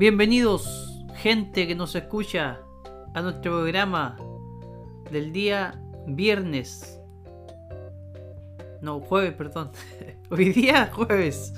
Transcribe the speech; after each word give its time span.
Bienvenidos, 0.00 1.04
gente 1.16 1.66
que 1.66 1.74
nos 1.74 1.94
escucha, 1.94 2.62
a 3.12 3.20
nuestro 3.20 3.52
programa 3.52 4.16
del 5.10 5.30
día 5.30 5.78
viernes. 6.06 6.98
No, 8.80 9.00
jueves, 9.00 9.34
perdón. 9.34 9.72
Hoy 10.30 10.54
día 10.54 10.90
jueves. 10.90 11.52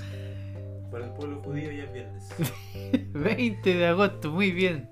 Para 0.91 1.05
el 1.05 1.13
pueblo 1.13 1.41
judío 1.41 1.71
ya 1.71 1.83
es 1.85 1.93
viernes. 1.93 2.29
20 3.13 3.75
de 3.75 3.87
agosto, 3.87 4.29
muy 4.29 4.51
bien. 4.51 4.89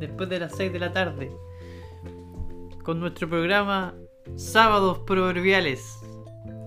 Después 0.00 0.30
de 0.30 0.40
las 0.40 0.56
6 0.56 0.72
de 0.72 0.78
la 0.78 0.90
tarde. 0.90 1.30
Con 2.84 3.00
nuestro 3.00 3.28
programa 3.28 3.96
Sábados 4.36 5.00
Proverbiales. 5.00 5.98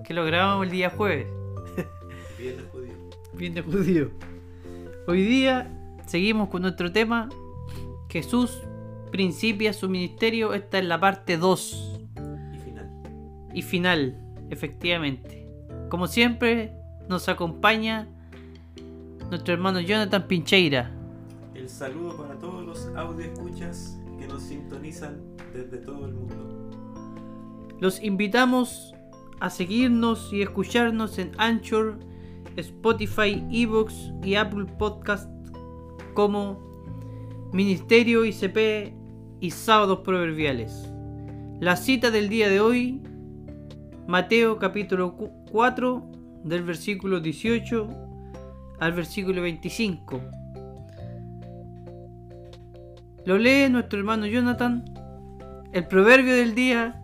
Que 0.04 0.14
lo 0.14 0.24
grabamos 0.24 0.66
el 0.66 0.70
día 0.70 0.90
jueves. 0.90 1.26
Viernes 2.38 2.64
judío. 2.70 2.92
De 3.54 3.62
judío. 3.62 4.10
Hoy 5.08 5.24
día 5.24 5.81
seguimos 6.12 6.50
con 6.50 6.60
nuestro 6.60 6.92
tema. 6.92 7.30
Jesús 8.10 8.60
principia 9.10 9.72
su 9.72 9.88
ministerio. 9.88 10.52
Esta 10.52 10.78
es 10.78 10.84
la 10.84 11.00
parte 11.00 11.38
2 11.38 12.00
Y 12.52 12.58
final. 12.58 12.90
y 13.54 13.62
final, 13.62 14.20
efectivamente. 14.50 15.48
Como 15.88 16.06
siempre, 16.06 16.74
nos 17.08 17.30
acompaña 17.30 18.08
nuestro 19.30 19.54
hermano 19.54 19.80
Jonathan 19.80 20.28
Pincheira. 20.28 20.90
El 21.54 21.70
saludo 21.70 22.14
para 22.18 22.38
todos 22.38 22.62
los 22.62 22.94
audio 22.94 23.24
escuchas 23.24 23.98
que 24.18 24.26
nos 24.28 24.42
sintonizan 24.42 25.18
desde 25.54 25.78
todo 25.78 26.04
el 26.04 26.12
mundo. 26.12 26.70
Los 27.80 28.02
invitamos 28.02 28.92
a 29.40 29.48
seguirnos 29.48 30.30
y 30.30 30.42
escucharnos 30.42 31.18
en 31.18 31.32
Anchor, 31.38 31.98
Spotify, 32.56 33.42
Evox 33.50 34.12
y 34.22 34.34
Apple 34.34 34.66
Podcast 34.78 35.31
como 36.14 36.58
Ministerio 37.52 38.24
ICP 38.24 38.94
y 39.40 39.50
Sábados 39.50 40.00
Proverbiales. 40.00 40.88
La 41.60 41.76
cita 41.76 42.10
del 42.10 42.28
día 42.28 42.48
de 42.48 42.60
hoy, 42.60 43.02
Mateo 44.06 44.58
capítulo 44.58 45.16
cu- 45.16 45.30
4, 45.50 46.10
del 46.44 46.62
versículo 46.64 47.20
18 47.20 47.88
al 48.80 48.92
versículo 48.92 49.42
25. 49.42 50.20
Lo 53.24 53.38
lee 53.38 53.68
nuestro 53.70 53.98
hermano 54.00 54.26
Jonathan. 54.26 54.84
El 55.72 55.86
proverbio 55.86 56.34
del 56.34 56.54
día 56.54 56.98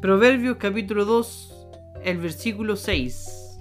Proverbios 0.00 0.56
capítulo 0.56 1.04
2, 1.04 1.68
el 2.04 2.16
versículo 2.18 2.74
6. 2.76 3.60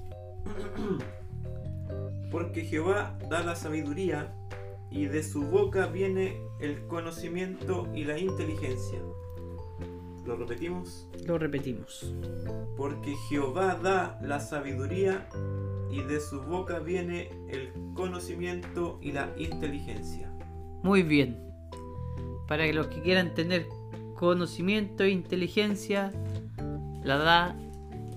Porque 2.30 2.63
Jehová 2.63 3.17
da 3.30 3.44
la 3.44 3.55
sabiduría 3.55 4.33
y 4.91 5.05
de 5.05 5.23
su 5.23 5.41
boca 5.44 5.88
viene 5.88 6.38
el 6.59 6.86
conocimiento 6.88 7.88
y 7.94 8.03
la 8.03 8.17
inteligencia. 8.17 8.99
¿Lo 10.25 10.36
repetimos? 10.36 11.08
Lo 11.25 11.38
repetimos. 11.38 12.13
Porque 12.77 13.16
Jehová 13.30 13.80
da 13.81 14.19
la 14.21 14.39
sabiduría 14.39 15.27
y 15.89 16.02
de 16.02 16.19
su 16.19 16.41
boca 16.41 16.80
viene 16.80 17.30
el 17.49 17.71
conocimiento 17.95 18.99
y 19.02 19.11
la 19.11 19.33
inteligencia. 19.38 20.31
Muy 20.83 21.03
bien. 21.03 21.38
Para 22.47 22.66
que 22.66 22.73
los 22.73 22.88
que 22.88 23.02
quieran 23.02 23.33
tener 23.33 23.67
conocimiento 24.16 25.03
e 25.03 25.09
inteligencia, 25.09 26.11
la 27.03 27.17
da 27.17 27.55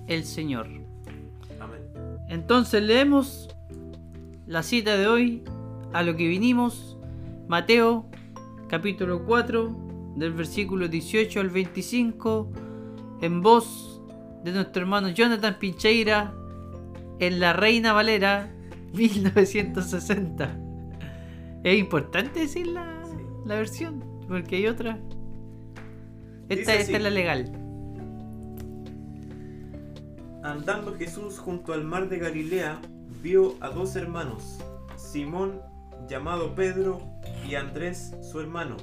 el 0.07 0.23
Señor. 0.23 0.67
Amén. 1.59 1.81
Entonces 2.29 2.83
leemos 2.83 3.52
la 4.47 4.63
cita 4.63 4.97
de 4.97 5.07
hoy, 5.07 5.43
a 5.93 6.03
lo 6.03 6.15
que 6.15 6.27
vinimos, 6.27 6.97
Mateo 7.47 8.09
capítulo 8.67 9.25
4, 9.25 10.13
del 10.15 10.33
versículo 10.33 10.87
18 10.87 11.39
al 11.39 11.49
25, 11.49 12.51
en 13.21 13.41
voz 13.41 14.01
de 14.43 14.51
nuestro 14.51 14.81
hermano 14.81 15.09
Jonathan 15.09 15.57
Pincheira, 15.59 16.33
en 17.19 17.39
La 17.39 17.53
Reina 17.53 17.93
Valera 17.93 18.51
1960. 18.93 20.59
Es 21.63 21.79
importante 21.79 22.41
decir 22.41 22.67
la, 22.67 23.01
Sí. 23.05 23.23
la 23.45 23.55
versión, 23.55 24.03
porque 24.27 24.57
hay 24.57 24.67
otra. 24.67 24.99
Esta, 26.49 26.75
esta 26.75 26.97
es 26.97 27.03
la 27.03 27.09
legal. 27.09 27.51
Andando 30.43 30.93
Jesús 30.95 31.39
junto 31.39 31.71
al 31.73 31.85
mar 31.85 32.09
de 32.09 32.17
Galilea, 32.17 32.81
vio 33.23 33.55
a 33.61 33.69
dos 33.69 33.95
hermanos, 33.95 34.59
Simón, 34.97 35.61
llamado 36.09 36.53
Pedro, 36.55 37.01
y 37.47 37.55
Andrés, 37.55 38.13
su 38.21 38.41
hermano, 38.41 38.75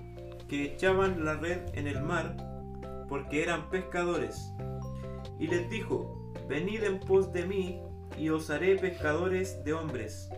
que 0.48 0.64
echaban 0.64 1.26
la 1.26 1.34
red 1.34 1.58
en 1.74 1.86
el 1.86 2.02
mar, 2.02 2.34
porque 3.06 3.42
eran 3.42 3.68
pescadores. 3.68 4.50
Y 5.38 5.46
les 5.46 5.68
dijo, 5.68 6.32
Venid 6.48 6.84
en 6.84 7.00
pos 7.00 7.34
de 7.34 7.44
mí, 7.44 7.82
y 8.18 8.30
os 8.30 8.48
haré 8.48 8.76
pescadores 8.76 9.62
de 9.62 9.74
hombres. 9.74 10.30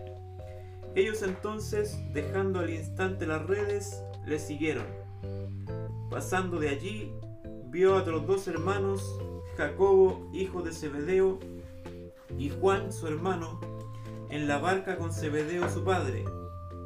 Ellos 0.96 1.22
entonces, 1.22 1.96
dejando 2.12 2.58
al 2.58 2.70
instante 2.70 3.24
las 3.24 3.46
redes, 3.46 4.02
le 4.26 4.40
siguieron. 4.40 4.86
Pasando 6.10 6.58
de 6.58 6.70
allí, 6.70 7.12
vio 7.66 7.94
a 7.94 8.00
otros 8.00 8.26
dos 8.26 8.48
hermanos, 8.48 9.00
Jacobo, 9.56 10.28
hijo 10.32 10.60
de 10.60 10.72
Zebedeo, 10.72 11.38
y 12.36 12.50
Juan, 12.50 12.92
su 12.92 13.06
hermano, 13.06 13.60
en 14.32 14.48
la 14.48 14.56
barca 14.56 14.96
con 14.96 15.12
Zebedeo 15.12 15.68
su 15.68 15.84
padre, 15.84 16.24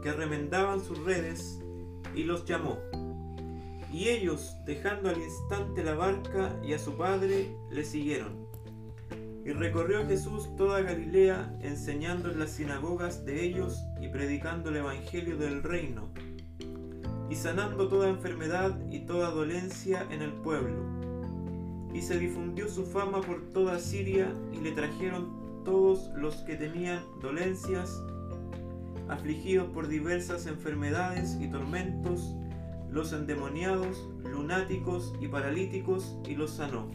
que 0.03 0.13
remendaban 0.13 0.83
sus 0.83 0.99
redes, 1.05 1.61
y 2.13 2.25
los 2.25 2.45
llamó. 2.45 2.79
Y 3.93 4.09
ellos, 4.09 4.57
dejando 4.67 5.09
al 5.09 5.19
instante 5.19 5.85
la 5.85 5.95
barca 5.95 6.59
y 6.65 6.73
a 6.73 6.79
su 6.81 6.97
padre, 6.97 7.57
le 7.71 7.85
siguieron. 7.85 8.49
Y 9.45 9.53
recorrió 9.53 10.05
Jesús 10.09 10.55
toda 10.57 10.83
Galilea, 10.83 11.57
enseñando 11.63 12.33
en 12.33 12.41
las 12.41 12.51
sinagogas 12.51 13.25
de 13.25 13.45
ellos 13.45 13.81
y 14.01 14.09
predicando 14.09 14.71
el 14.71 14.79
evangelio 14.79 15.37
del 15.37 15.63
reino, 15.63 16.11
y 17.31 17.37
sanando 17.37 17.87
toda 17.87 18.09
enfermedad 18.09 18.77
y 18.91 19.07
toda 19.07 19.31
dolencia 19.31 20.05
en 20.11 20.23
el 20.23 20.33
pueblo 20.33 20.97
y 21.97 22.03
se 22.03 22.19
difundió 22.19 22.69
su 22.69 22.85
fama 22.85 23.23
por 23.23 23.41
toda 23.55 23.79
Siria 23.79 24.31
y 24.53 24.59
le 24.59 24.73
trajeron 24.73 25.46
todos 25.67 26.11
los 26.15 26.37
que 26.37 26.55
tenían 26.55 27.01
dolencias, 27.21 28.01
afligidos 29.09 29.69
por 29.71 29.89
diversas 29.89 30.47
enfermedades 30.47 31.37
y 31.41 31.49
tormentos, 31.49 32.35
los 32.89 33.13
endemoniados, 33.13 34.09
lunáticos 34.31 35.13
y 35.21 35.27
paralíticos, 35.27 36.17
y 36.27 36.37
los 36.37 36.53
sanó. 36.53 36.89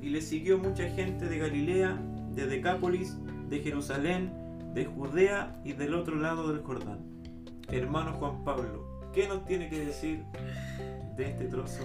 Y 0.00 0.10
le 0.10 0.22
siguió 0.22 0.56
mucha 0.56 0.88
gente 0.88 1.26
de 1.26 1.36
Galilea, 1.38 2.00
de 2.32 2.46
Decápolis, 2.46 3.16
de 3.50 3.58
Jerusalén, 3.58 4.32
de 4.72 4.84
Judea 4.84 5.60
y 5.64 5.72
del 5.72 5.94
otro 5.94 6.14
lado 6.14 6.52
del 6.52 6.62
Jordán. 6.62 7.00
Hermano 7.68 8.12
Juan 8.14 8.44
Pablo, 8.44 9.10
¿qué 9.12 9.26
nos 9.26 9.44
tiene 9.46 9.68
que 9.68 9.84
decir 9.84 10.22
de 11.16 11.30
este 11.30 11.46
trozo 11.46 11.82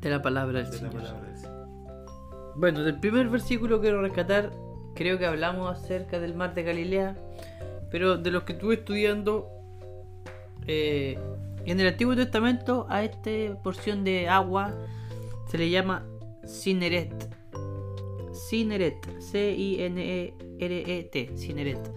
De 0.00 0.10
la 0.10 0.20
palabra 0.22 0.62
del 0.62 0.70
de 0.70 0.72
la 0.72 0.78
Señor. 0.90 0.92
palabra 0.94 1.20
del 1.28 1.35
Señor? 1.35 1.35
Bueno, 2.58 2.82
del 2.82 2.98
primer 2.98 3.28
versículo 3.28 3.82
quiero 3.82 4.00
rescatar, 4.00 4.50
creo 4.94 5.18
que 5.18 5.26
hablamos 5.26 5.78
acerca 5.78 6.18
del 6.18 6.34
mar 6.34 6.54
de 6.54 6.62
Galilea, 6.62 7.14
pero 7.90 8.16
de 8.16 8.30
los 8.30 8.44
que 8.44 8.54
estuve 8.54 8.76
estudiando, 8.76 9.50
eh, 10.66 11.18
en 11.66 11.78
el 11.78 11.88
Antiguo 11.88 12.16
Testamento 12.16 12.86
a 12.88 13.04
esta 13.04 13.30
porción 13.62 14.04
de 14.04 14.30
agua 14.30 14.72
se 15.50 15.58
le 15.58 15.68
llama 15.68 16.06
Cineret. 16.46 17.12
Cineret, 18.48 19.20
C-I-N-E-R-E-T, 19.20 20.38
Cineret. 21.36 21.92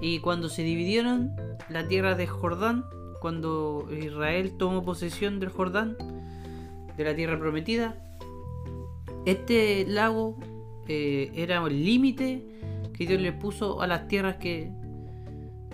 Y 0.00 0.18
cuando 0.18 0.48
se 0.48 0.62
dividieron 0.62 1.36
la 1.68 1.86
tierra 1.86 2.16
de 2.16 2.26
Jordán, 2.26 2.84
cuando 3.20 3.86
Israel 3.92 4.56
tomó 4.58 4.82
posesión 4.82 5.38
del 5.38 5.50
Jordán, 5.50 5.96
de 6.96 7.04
la 7.04 7.14
tierra 7.14 7.38
prometida, 7.38 7.94
este 9.30 9.84
lago 9.86 10.36
eh, 10.86 11.30
era 11.34 11.64
el 11.66 11.84
límite 11.84 12.46
que 12.94 13.06
Dios 13.06 13.20
le 13.20 13.32
puso 13.32 13.82
a 13.82 13.86
las 13.86 14.08
tierras 14.08 14.36
que 14.36 14.70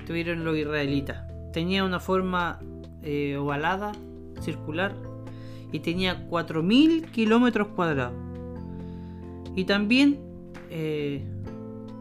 tuvieron 0.06 0.44
los 0.44 0.56
israelitas. 0.56 1.24
Tenía 1.52 1.84
una 1.84 2.00
forma 2.00 2.60
eh, 3.02 3.36
ovalada, 3.36 3.92
circular, 4.40 4.94
y 5.72 5.80
tenía 5.80 6.28
4.000 6.28 7.10
kilómetros 7.10 7.68
cuadrados. 7.68 8.14
Y 9.56 9.64
también 9.64 10.18
eh, 10.70 11.24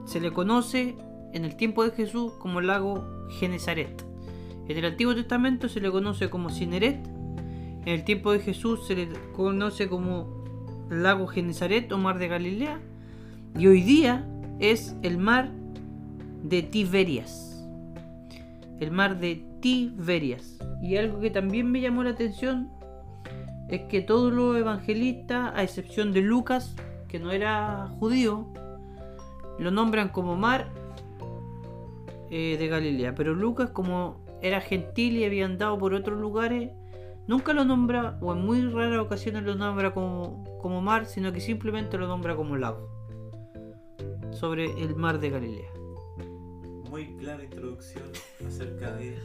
se 0.06 0.20
le 0.20 0.32
conoce 0.32 0.96
en 1.34 1.46
el 1.46 1.56
tiempo 1.56 1.84
de 1.84 1.92
Jesús 1.92 2.34
como 2.40 2.60
el 2.60 2.68
lago 2.68 3.28
Genezaret. 3.40 4.04
En 4.68 4.78
el 4.78 4.86
Antiguo 4.86 5.14
Testamento 5.14 5.70
se 5.70 5.82
le 5.82 5.92
conoce 5.92 6.30
como 6.30 6.50
Cineret. 6.50 7.06
En 7.86 7.90
el 7.90 8.04
tiempo 8.04 8.32
de 8.32 8.40
Jesús 8.40 8.88
se 8.88 8.96
le 8.96 9.10
conoce 9.36 9.88
como 9.88 10.43
lago 11.02 11.28
Genezaret 11.28 11.92
o 11.92 11.98
mar 11.98 12.20
de 12.20 12.28
Galilea. 12.28 12.80
Y 13.58 13.68
hoy 13.68 13.82
día 13.82 14.28
es 14.60 14.96
el 15.02 15.18
mar 15.18 15.50
de 16.44 16.62
Tiberias. 16.62 17.66
El 18.80 18.92
mar 18.92 19.20
de 19.20 19.44
Tiberias. 19.62 20.60
Y 20.82 20.98
algo 20.98 21.20
que 21.20 21.30
también 21.30 21.72
me 21.72 21.82
llamó 21.82 22.04
la 22.04 22.12
atención 22.12 22.70
es 23.70 23.82
que 23.84 24.02
todos 24.02 24.32
los 24.32 24.58
evangelistas, 24.58 25.54
a 25.56 25.64
excepción 25.64 26.12
de 26.12 26.22
Lucas, 26.22 26.76
que 27.08 27.20
no 27.20 27.32
era 27.32 27.88
judío, 28.00 28.48
lo 29.58 29.72
nombran 29.72 30.10
como 30.10 30.36
mar 30.36 30.68
eh, 32.30 32.58
de 32.60 32.68
Galilea. 32.68 33.16
Pero 33.16 33.34
Lucas, 33.34 33.70
como 33.70 34.22
era 34.42 34.60
gentil 34.60 35.18
y 35.18 35.24
había 35.24 35.46
andado 35.46 35.78
por 35.78 35.94
otros 35.94 36.20
lugares, 36.20 36.72
nunca 37.28 37.54
lo 37.54 37.64
nombra, 37.64 38.18
o 38.22 38.34
en 38.34 38.46
muy 38.46 38.62
raras 38.62 39.00
ocasiones 39.00 39.44
lo 39.44 39.56
nombra 39.56 39.94
como, 39.94 40.44
como 40.64 40.82
mar, 40.82 41.06
sino 41.06 41.34
que 41.34 41.42
simplemente 41.42 41.98
lo 41.98 42.08
nombra 42.08 42.38
como 42.38 42.56
lago. 42.56 42.90
Sobre 44.32 44.82
el 44.82 44.96
mar 44.96 45.20
de 45.20 45.30
Galilea. 45.30 45.70
Muy 46.90 47.18
clara 47.18 47.44
introducción 47.44 48.06
acerca 48.48 48.94
de 48.94 49.20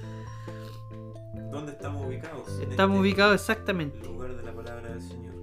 dónde 1.50 1.72
estamos 1.72 2.04
ubicados. 2.04 2.48
Estamos 2.60 2.96
este 2.96 3.08
ubicados 3.08 3.34
exactamente. 3.40 4.04
lugar 4.04 4.36
de 4.36 4.42
la 4.42 4.52
palabra 4.52 4.90
del 4.90 5.00
Señor. 5.00 5.34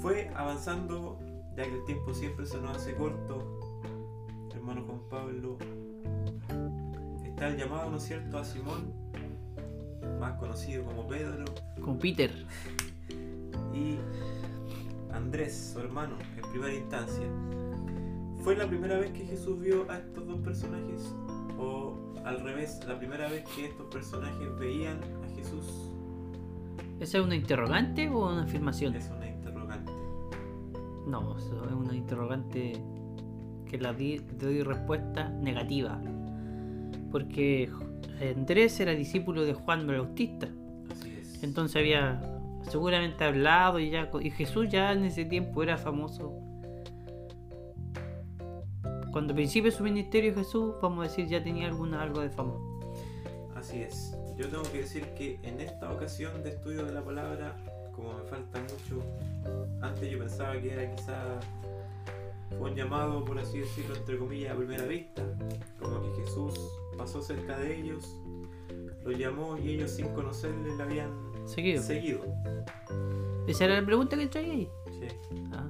Fue 0.00 0.30
avanzando, 0.34 1.18
ya 1.54 1.64
que 1.64 1.74
el 1.74 1.84
tiempo 1.84 2.14
siempre 2.14 2.46
se 2.46 2.58
nos 2.58 2.74
hace 2.74 2.94
corto. 2.94 3.60
Hermano 4.54 4.82
Juan 4.86 5.00
Pablo, 5.10 5.58
está 7.22 7.48
el 7.48 7.58
llamado, 7.58 7.90
¿no 7.90 7.98
es 7.98 8.02
cierto?, 8.04 8.38
a 8.38 8.44
Simón, 8.44 8.94
más 10.18 10.38
conocido 10.38 10.84
como 10.84 11.06
Pedro, 11.06 11.44
Con 11.84 11.98
Peter. 11.98 12.32
Y 13.76 13.98
Andrés, 15.12 15.72
su 15.72 15.80
hermano, 15.80 16.16
en 16.36 16.50
primera 16.50 16.74
instancia. 16.74 17.26
¿Fue 18.42 18.56
la 18.56 18.66
primera 18.66 18.98
vez 18.98 19.10
que 19.12 19.24
Jesús 19.24 19.60
vio 19.60 19.90
a 19.90 19.98
estos 19.98 20.26
dos 20.26 20.38
personajes? 20.40 21.14
¿O 21.58 21.96
al 22.24 22.40
revés, 22.40 22.80
la 22.86 22.98
primera 22.98 23.28
vez 23.28 23.44
que 23.54 23.66
estos 23.66 23.86
personajes 23.86 24.58
veían 24.58 24.98
a 25.24 25.36
Jesús? 25.36 25.90
¿Esa 27.00 27.18
es 27.18 27.24
una 27.24 27.36
interrogante 27.36 28.08
o 28.08 28.32
una 28.32 28.44
afirmación? 28.44 28.94
Es 28.94 29.10
una 29.10 29.28
interrogante. 29.28 29.92
No, 31.06 31.36
eso 31.36 31.64
es 31.64 31.72
una 31.72 31.94
interrogante 31.94 32.72
que 33.68 33.78
la 33.78 33.92
di, 33.92 34.18
doy 34.38 34.62
respuesta 34.62 35.28
negativa. 35.28 36.00
Porque 37.10 37.70
Andrés 38.34 38.78
era 38.80 38.92
discípulo 38.92 39.44
de 39.44 39.54
Juan 39.54 39.86
Bautista. 39.86 40.48
Así 40.90 41.10
es. 41.20 41.42
Entonces 41.42 41.76
había 41.76 42.35
seguramente 42.68 43.24
hablado 43.24 43.78
y 43.78 43.90
ya 43.90 44.10
y 44.20 44.30
Jesús 44.30 44.68
ya 44.68 44.92
en 44.92 45.04
ese 45.04 45.24
tiempo 45.24 45.62
era 45.62 45.76
famoso. 45.76 46.32
Cuando 49.12 49.34
principio 49.34 49.70
su 49.70 49.82
ministerio 49.82 50.34
Jesús, 50.34 50.74
vamos 50.82 51.06
a 51.06 51.08
decir, 51.08 51.26
ya 51.26 51.42
tenía 51.42 51.68
alguna 51.68 52.02
algo 52.02 52.20
de 52.20 52.28
fama. 52.28 52.54
Así 53.54 53.80
es. 53.80 54.14
Yo 54.36 54.48
tengo 54.50 54.62
que 54.64 54.80
decir 54.80 55.06
que 55.14 55.40
en 55.42 55.60
esta 55.60 55.90
ocasión 55.90 56.42
de 56.42 56.50
estudio 56.50 56.84
de 56.84 56.92
la 56.92 57.02
palabra, 57.02 57.56
como 57.94 58.12
me 58.12 58.24
falta 58.24 58.60
mucho, 58.60 59.02
antes 59.80 60.10
yo 60.10 60.18
pensaba 60.18 60.60
que 60.60 60.70
era 60.70 60.94
quizá 60.94 61.40
fue 62.50 62.70
un 62.70 62.76
llamado, 62.76 63.24
por 63.24 63.38
así 63.38 63.60
decirlo, 63.60 63.96
entre 63.96 64.18
comillas, 64.18 64.52
a 64.52 64.56
primera 64.56 64.84
vista. 64.84 65.22
Como 65.80 66.02
que 66.02 66.22
Jesús 66.22 66.54
pasó 66.98 67.22
cerca 67.22 67.58
de 67.58 67.80
ellos, 67.80 68.20
los 69.04 69.16
llamó 69.16 69.56
y 69.56 69.70
ellos 69.70 69.92
sin 69.92 70.08
conocerle 70.08 70.76
le 70.76 70.82
habían 70.82 71.25
Seguido. 71.46 71.82
seguido. 71.82 72.20
Esa 73.46 73.64
era 73.64 73.80
la 73.80 73.86
pregunta 73.86 74.16
que 74.16 74.26
traía 74.26 74.52
ahí. 74.52 74.68
Sí. 74.90 75.06
Ah. 75.52 75.68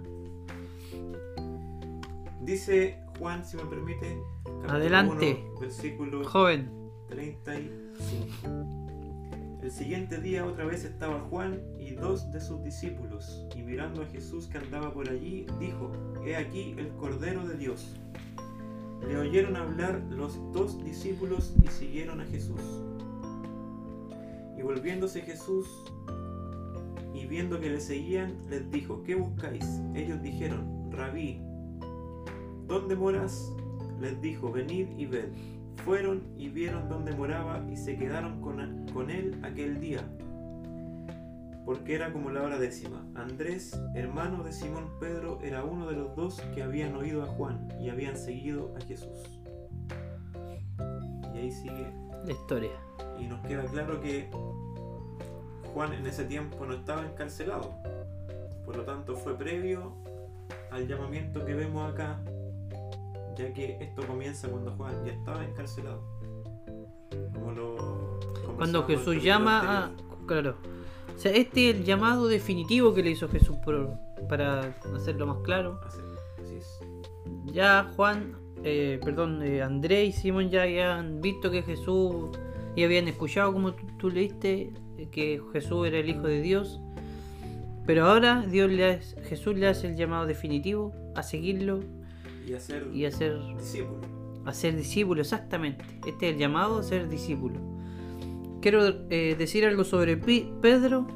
Dice 2.42 2.98
Juan, 3.18 3.44
si 3.44 3.56
me 3.56 3.64
permite, 3.64 4.18
Adelante. 4.68 5.44
1, 5.52 5.60
versículo 5.60 6.24
Joven. 6.24 6.70
35. 7.08 7.86
El 9.62 9.72
siguiente 9.72 10.20
día 10.20 10.44
otra 10.44 10.64
vez 10.64 10.84
estaba 10.84 11.18
Juan 11.28 11.60
y 11.78 11.90
dos 11.90 12.30
de 12.30 12.40
sus 12.40 12.62
discípulos, 12.62 13.44
y 13.56 13.62
mirando 13.62 14.02
a 14.02 14.06
Jesús 14.06 14.46
que 14.46 14.58
andaba 14.58 14.92
por 14.92 15.08
allí, 15.08 15.46
dijo, 15.58 15.90
He 16.24 16.36
aquí 16.36 16.74
el 16.78 16.88
Cordero 16.90 17.44
de 17.46 17.56
Dios. 17.56 17.96
Le 19.08 19.18
oyeron 19.18 19.56
hablar 19.56 20.00
los 20.10 20.36
dos 20.52 20.82
discípulos 20.84 21.52
y 21.64 21.68
siguieron 21.68 22.20
a 22.20 22.26
Jesús. 22.26 22.60
Volviéndose 24.66 25.20
Jesús 25.20 25.68
y 27.14 27.24
viendo 27.26 27.60
que 27.60 27.70
le 27.70 27.80
seguían, 27.80 28.36
les 28.50 28.68
dijo, 28.72 29.04
¿qué 29.04 29.14
buscáis? 29.14 29.64
Ellos 29.94 30.20
dijeron, 30.22 30.90
Rabí, 30.90 31.40
¿dónde 32.66 32.96
moras? 32.96 33.52
Les 34.00 34.20
dijo, 34.20 34.50
venid 34.50 34.88
y 34.98 35.06
ved. 35.06 35.28
Fueron 35.84 36.24
y 36.36 36.48
vieron 36.48 36.88
dónde 36.88 37.14
moraba 37.14 37.64
y 37.70 37.76
se 37.76 37.96
quedaron 37.96 38.40
con, 38.40 38.88
con 38.92 39.08
él 39.08 39.38
aquel 39.44 39.78
día, 39.78 40.00
porque 41.64 41.94
era 41.94 42.12
como 42.12 42.30
la 42.30 42.42
hora 42.42 42.58
décima. 42.58 43.06
Andrés, 43.14 43.80
hermano 43.94 44.42
de 44.42 44.50
Simón 44.50 44.90
Pedro, 44.98 45.38
era 45.42 45.62
uno 45.62 45.86
de 45.86 45.94
los 45.94 46.16
dos 46.16 46.40
que 46.56 46.64
habían 46.64 46.96
oído 46.96 47.22
a 47.22 47.26
Juan 47.26 47.68
y 47.80 47.88
habían 47.88 48.16
seguido 48.16 48.74
a 48.76 48.80
Jesús. 48.80 49.30
Y 51.32 51.38
ahí 51.38 51.52
sigue, 51.52 51.88
La 52.24 52.32
historia. 52.32 52.72
Y 53.18 53.24
nos 53.26 53.40
queda 53.46 53.64
claro 53.64 54.00
que 54.00 54.28
Juan 55.74 55.92
en 55.92 56.06
ese 56.06 56.24
tiempo 56.24 56.64
no 56.66 56.74
estaba 56.74 57.04
encarcelado, 57.04 57.74
por 58.64 58.76
lo 58.76 58.82
tanto 58.84 59.14
fue 59.14 59.36
previo 59.36 59.92
al 60.70 60.86
llamamiento 60.88 61.44
que 61.44 61.54
vemos 61.54 61.92
acá 61.92 62.20
ya 63.36 63.52
que 63.52 63.76
esto 63.80 64.06
comienza 64.06 64.48
cuando 64.48 64.70
Juan 64.72 65.04
ya 65.04 65.12
estaba 65.12 65.44
encarcelado. 65.44 66.02
Como 67.34 67.52
lo 67.52 68.18
Cuando 68.56 68.84
Jesús 68.86 69.22
llama 69.22 69.84
a. 69.84 69.90
Claro. 70.26 70.56
O 71.14 71.18
sea, 71.18 71.32
este 71.32 71.68
es 71.70 71.76
el 71.76 71.84
llamado 71.84 72.28
definitivo 72.28 72.94
que 72.94 73.02
le 73.02 73.10
hizo 73.10 73.28
Jesús 73.28 73.56
por- 73.62 73.90
para 74.28 74.74
hacerlo 74.94 75.26
más 75.26 75.38
claro. 75.44 75.78
Así, 75.86 75.98
así 76.42 76.54
es. 76.56 76.80
Ya 77.52 77.92
Juan, 77.94 78.36
eh, 78.64 78.98
perdón, 79.04 79.42
eh, 79.42 79.62
Andrés 79.62 80.08
y 80.08 80.12
Simón 80.12 80.48
ya 80.48 80.62
habían 80.62 81.20
visto 81.20 81.50
que 81.50 81.62
Jesús 81.62 82.30
y 82.76 82.84
habían 82.84 83.08
escuchado 83.08 83.52
como 83.52 83.72
tú, 83.72 83.86
tú 83.98 84.10
leíste 84.10 84.72
que 85.10 85.40
Jesús 85.52 85.86
era 85.88 85.98
el 85.98 86.08
Hijo 86.08 86.22
de 86.22 86.40
Dios. 86.42 86.80
Pero 87.86 88.06
ahora 88.06 88.44
Dios 88.48 88.70
le 88.70 88.84
hace- 88.84 89.22
Jesús 89.24 89.56
le 89.56 89.66
hace 89.68 89.88
el 89.88 89.96
llamado 89.96 90.26
definitivo 90.26 90.92
a 91.14 91.22
seguirlo 91.22 91.80
Y 92.46 92.52
a 92.54 92.60
ser 92.60 92.86
y 92.92 93.04
a 93.04 93.10
ser, 93.10 93.38
discípulo. 93.58 94.00
a 94.44 94.52
ser 94.52 94.76
discípulo, 94.76 95.20
exactamente. 95.22 95.84
Este 96.06 96.28
es 96.28 96.34
el 96.34 96.38
llamado 96.38 96.78
a 96.78 96.82
ser 96.82 97.08
discípulo. 97.08 97.58
Quiero 98.60 98.86
eh, 99.10 99.36
decir 99.38 99.64
algo 99.64 99.84
sobre 99.84 100.16
Pedro. 100.16 101.06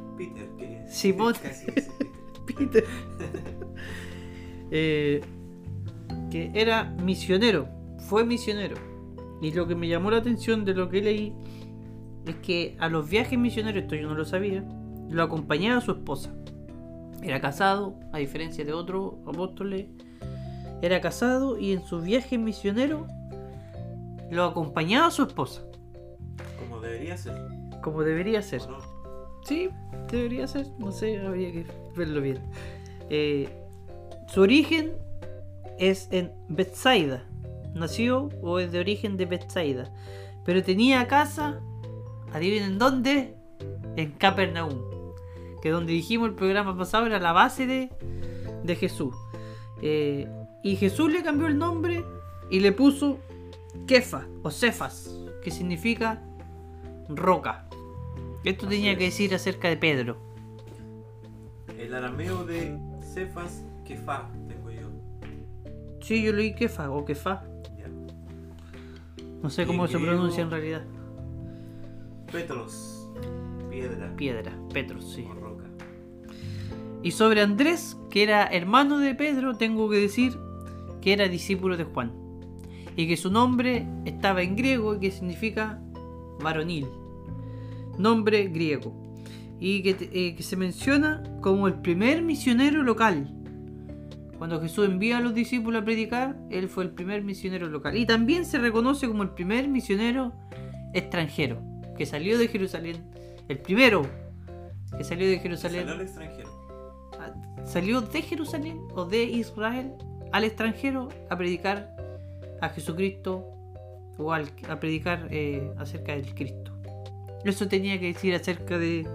Simón. 0.89 1.35
Peter. 1.43 1.85
Peter. 2.57 2.85
Eh, 4.71 5.21
que 6.31 6.51
era 6.55 6.85
misionero, 7.03 7.69
fue 8.09 8.25
misionero. 8.25 8.77
Y 9.41 9.53
lo 9.53 9.67
que 9.67 9.75
me 9.75 9.89
llamó 9.89 10.11
la 10.11 10.19
atención 10.19 10.65
de 10.65 10.75
lo 10.75 10.89
que 10.89 11.01
leí 11.03 11.33
es 12.27 12.35
que 12.37 12.77
a 12.79 12.89
los 12.89 13.09
viajes 13.09 13.39
misioneros, 13.39 13.83
esto 13.83 13.95
yo 13.95 14.09
no 14.09 14.15
lo 14.15 14.25
sabía, 14.25 14.63
lo 15.09 15.23
acompañaba 15.23 15.81
su 15.81 15.93
esposa. 15.93 16.31
Era 17.23 17.41
casado, 17.41 17.95
a 18.13 18.19
diferencia 18.19 18.65
de 18.65 18.73
otros 18.73 19.15
apóstoles, 19.27 19.87
era 20.83 21.01
casado 21.01 21.59
y 21.59 21.73
en 21.73 21.85
sus 21.85 22.05
viajes 22.05 22.39
misioneros 22.39 23.07
lo 24.31 24.45
acompañaba 24.45 25.11
su 25.11 25.23
esposa, 25.25 25.63
Como 26.59 26.81
debería 26.81 27.17
ser. 27.17 27.35
como 27.83 28.03
debería 28.03 28.43
ser. 28.43 28.63
Sí, 29.45 29.71
debería 30.11 30.47
ser. 30.47 30.67
No 30.79 30.93
sé, 30.93 31.19
habría 31.19 31.51
que 31.51 31.67
verlo 31.97 32.21
bien. 32.21 32.39
Eh, 33.09 33.49
su 34.29 34.43
origen 34.43 34.93
es 35.79 36.09
en 36.13 36.31
Bethsaida. 36.49 37.25
Nació 37.75 38.29
o 38.43 38.59
es 38.59 38.73
de 38.73 38.81
origen 38.81 39.17
de 39.17 39.27
Bethsaida. 39.27 39.93
Pero 40.45 40.63
tenía 40.63 41.07
casa, 41.07 41.61
adivinen 42.33 42.79
dónde, 42.79 43.37
en 43.97 44.13
Capernaum. 44.13 44.79
Que 45.63 45.71
donde 45.71 45.93
dijimos 45.93 46.29
el 46.29 46.35
programa 46.35 46.77
pasado 46.77 47.07
era 47.07 47.19
la 47.19 47.33
base 47.33 47.67
de, 47.67 47.91
de 48.65 48.77
Jesús. 48.77 49.15
Eh, 49.83 50.29
y 50.63 50.77
Jesús 50.77 51.13
le 51.13 51.23
cambió 51.23 51.47
el 51.47 51.59
nombre 51.59 52.05
y 52.51 52.61
le 52.61 52.73
puso 52.73 53.19
Kefa 53.87 54.27
o 54.43 54.51
Cefas, 54.51 55.15
que 55.43 55.51
significa 55.51 56.23
roca. 57.09 57.67
Esto 58.45 58.67
Así 58.67 58.77
tenía 58.77 58.97
que 58.97 59.05
decir 59.05 59.35
acerca 59.35 59.69
de 59.69 59.77
Pedro. 59.77 60.17
El 61.79 61.95
arameo 61.95 62.45
de 62.45 62.79
Cefas 63.15 63.65
Kefa 63.85 64.29
tengo 64.49 64.71
yo. 64.71 64.89
Sí, 66.01 66.23
yo 66.23 66.33
leí 66.33 66.55
Kefa 66.55 66.91
o 66.91 67.05
Kefa. 67.05 67.45
No 69.43 69.51
sé 69.51 69.67
cómo 69.67 69.87
se 69.87 69.99
pronuncia 69.99 70.43
en 70.43 70.51
realidad. 70.51 70.85
Petros. 72.31 73.11
Piedra. 73.71 74.15
Piedra, 74.17 74.53
Petros, 74.73 75.13
sí. 75.13 75.27
O 75.29 75.35
roca. 75.35 75.65
Y 77.03 77.13
sobre 77.13 77.41
Andrés, 77.41 77.97
que 78.11 78.23
era 78.23 78.47
hermano 78.47 78.99
de 78.99 79.15
Pedro, 79.15 79.57
tengo 79.57 79.89
que 79.89 79.97
decir 79.97 80.37
que 81.01 81.13
era 81.13 81.29
discípulo 81.29 81.77
de 81.77 81.85
Juan. 81.85 82.13
y 82.97 83.07
que 83.07 83.17
su 83.17 83.31
nombre 83.31 83.87
estaba 84.05 84.43
en 84.43 84.57
griego 84.57 84.97
y 84.97 85.01
que 85.01 85.11
significa 85.11 85.81
varonil. 86.43 86.87
Nombre 87.97 88.49
griego. 88.49 88.93
Y 89.59 89.83
que, 89.83 90.11
eh, 90.13 90.35
que 90.35 90.43
se 90.43 90.57
menciona 90.57 91.23
como 91.41 91.67
el 91.69 91.81
primer 91.81 92.23
misionero 92.23 92.83
local. 92.83 93.33
Cuando 94.41 94.59
Jesús 94.63 94.87
envía 94.89 95.19
a 95.19 95.21
los 95.21 95.35
discípulos 95.35 95.83
a 95.83 95.85
predicar, 95.85 96.35
él 96.49 96.71
fue 96.71 96.85
el 96.85 96.91
primer 96.93 97.23
misionero 97.23 97.69
local. 97.69 97.95
Y 97.99 98.07
también 98.07 98.47
se 98.47 98.57
reconoce 98.59 99.07
como 99.07 99.23
el 99.23 99.29
primer 99.33 99.69
misionero 99.69 100.33
extranjero, 100.95 101.61
que 101.95 102.07
salió 102.07 102.39
de 102.39 102.49
Jerusalén. 102.49 103.05
El 103.49 103.59
primero 103.59 104.07
que 104.97 105.05
salió 105.05 105.29
de 105.29 105.39
Jerusalén. 105.41 105.81
Salió 105.83 105.95
al 105.95 106.01
extranjero. 106.01 106.49
a- 107.21 107.67
salió 107.67 108.01
de 108.01 108.23
Jerusalén 108.23 108.81
o 108.95 109.05
de 109.05 109.25
Israel 109.25 109.93
al 110.33 110.45
extranjero 110.45 111.11
a 111.29 111.37
predicar 111.37 111.95
a 112.63 112.71
Jesucristo 112.71 113.45
o 114.17 114.33
al- 114.33 114.51
a 114.71 114.81
predicar 114.81 115.29
eh, 115.31 115.71
acerca 115.77 116.13
del 116.13 116.35
Cristo. 116.35 116.73
Eso 117.45 117.69
tenía 117.69 118.01
que 118.01 118.07
decir 118.07 118.35
acerca 118.35 118.79
de 118.79 119.07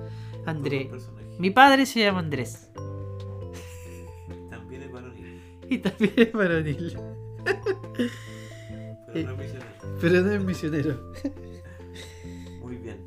Andrés. 0.46 1.10
Mi 1.40 1.50
padre 1.50 1.88
se 1.88 2.02
llama 2.02 2.20
Andrés 2.20 2.70
y 5.70 5.78
también 5.80 6.14
es 6.16 6.32
varonil, 6.32 6.98
pero 9.14 9.32
no 9.32 9.32
es 9.32 9.38
misionero. 9.38 9.66
pero 10.02 10.22
no 10.22 10.32
es 10.32 10.44
misionero. 10.44 11.14
Muy 12.62 12.76
bien. 12.78 12.98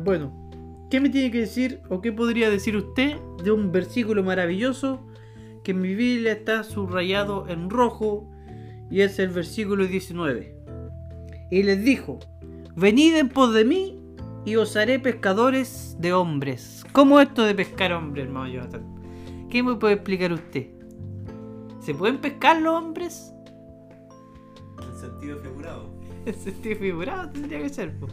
Bueno, 0.00 0.50
¿qué 0.90 1.00
me 1.00 1.08
tiene 1.08 1.30
que 1.30 1.40
decir 1.40 1.80
o 1.88 2.00
qué 2.00 2.12
podría 2.12 2.50
decir 2.50 2.76
usted 2.76 3.16
de 3.42 3.50
un 3.50 3.72
versículo 3.72 4.22
maravilloso 4.22 5.06
que 5.62 5.70
en 5.70 5.80
mi 5.80 5.94
Biblia 5.94 6.32
está 6.32 6.64
subrayado 6.64 7.48
en 7.48 7.70
rojo 7.70 8.28
y 8.90 9.00
es 9.02 9.18
el 9.18 9.28
versículo 9.28 9.86
19? 9.86 10.54
Y 11.50 11.62
les 11.62 11.84
dijo, 11.84 12.18
venid 12.74 13.16
en 13.16 13.28
pos 13.28 13.54
de 13.54 13.64
mí 13.64 13.98
y 14.44 14.56
os 14.56 14.76
haré 14.76 14.98
pescadores 14.98 15.96
de 16.00 16.12
hombres. 16.12 16.84
¿Cómo 16.92 17.20
esto 17.20 17.44
de 17.44 17.54
pescar 17.54 17.92
hombres, 17.92 18.26
hermano 18.26 18.52
Jonathan? 18.52 19.48
¿Qué 19.50 19.62
me 19.62 19.76
puede 19.76 19.94
explicar 19.94 20.32
usted? 20.32 20.71
¿Se 21.82 21.92
pueden 21.96 22.20
pescar 22.20 22.62
los 22.62 22.74
hombres? 22.74 23.34
En 24.80 25.00
sentido 25.00 25.38
figurado. 25.38 25.90
En 26.24 26.34
sentido 26.34 26.76
figurado 26.78 27.30
tendría 27.30 27.58
que 27.58 27.68
ser. 27.68 27.98
po. 27.98 28.06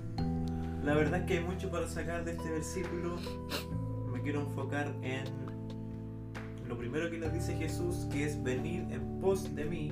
La 0.84 0.96
verdad 0.96 1.20
es 1.20 1.26
que 1.28 1.38
hay 1.38 1.44
mucho 1.44 1.70
para 1.70 1.88
sacar 1.88 2.26
de 2.26 2.32
este 2.32 2.50
versículo. 2.50 3.18
Me 4.12 4.20
quiero 4.24 4.42
enfocar 4.42 4.92
en 5.04 5.26
lo 6.68 6.76
primero 6.76 7.12
que 7.12 7.20
nos 7.20 7.32
dice 7.32 7.56
Jesús, 7.56 8.08
que 8.12 8.26
es 8.26 8.42
venir 8.42 8.88
en 8.90 9.20
pos 9.20 9.54
de 9.54 9.66
mí, 9.66 9.92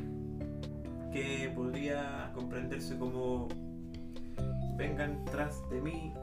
que 1.12 1.52
podría 1.56 2.32
comprenderse 2.34 2.98
como 2.98 3.48
vengan 4.76 5.24
tras 5.26 5.70
de 5.70 5.82
mí 5.82 6.14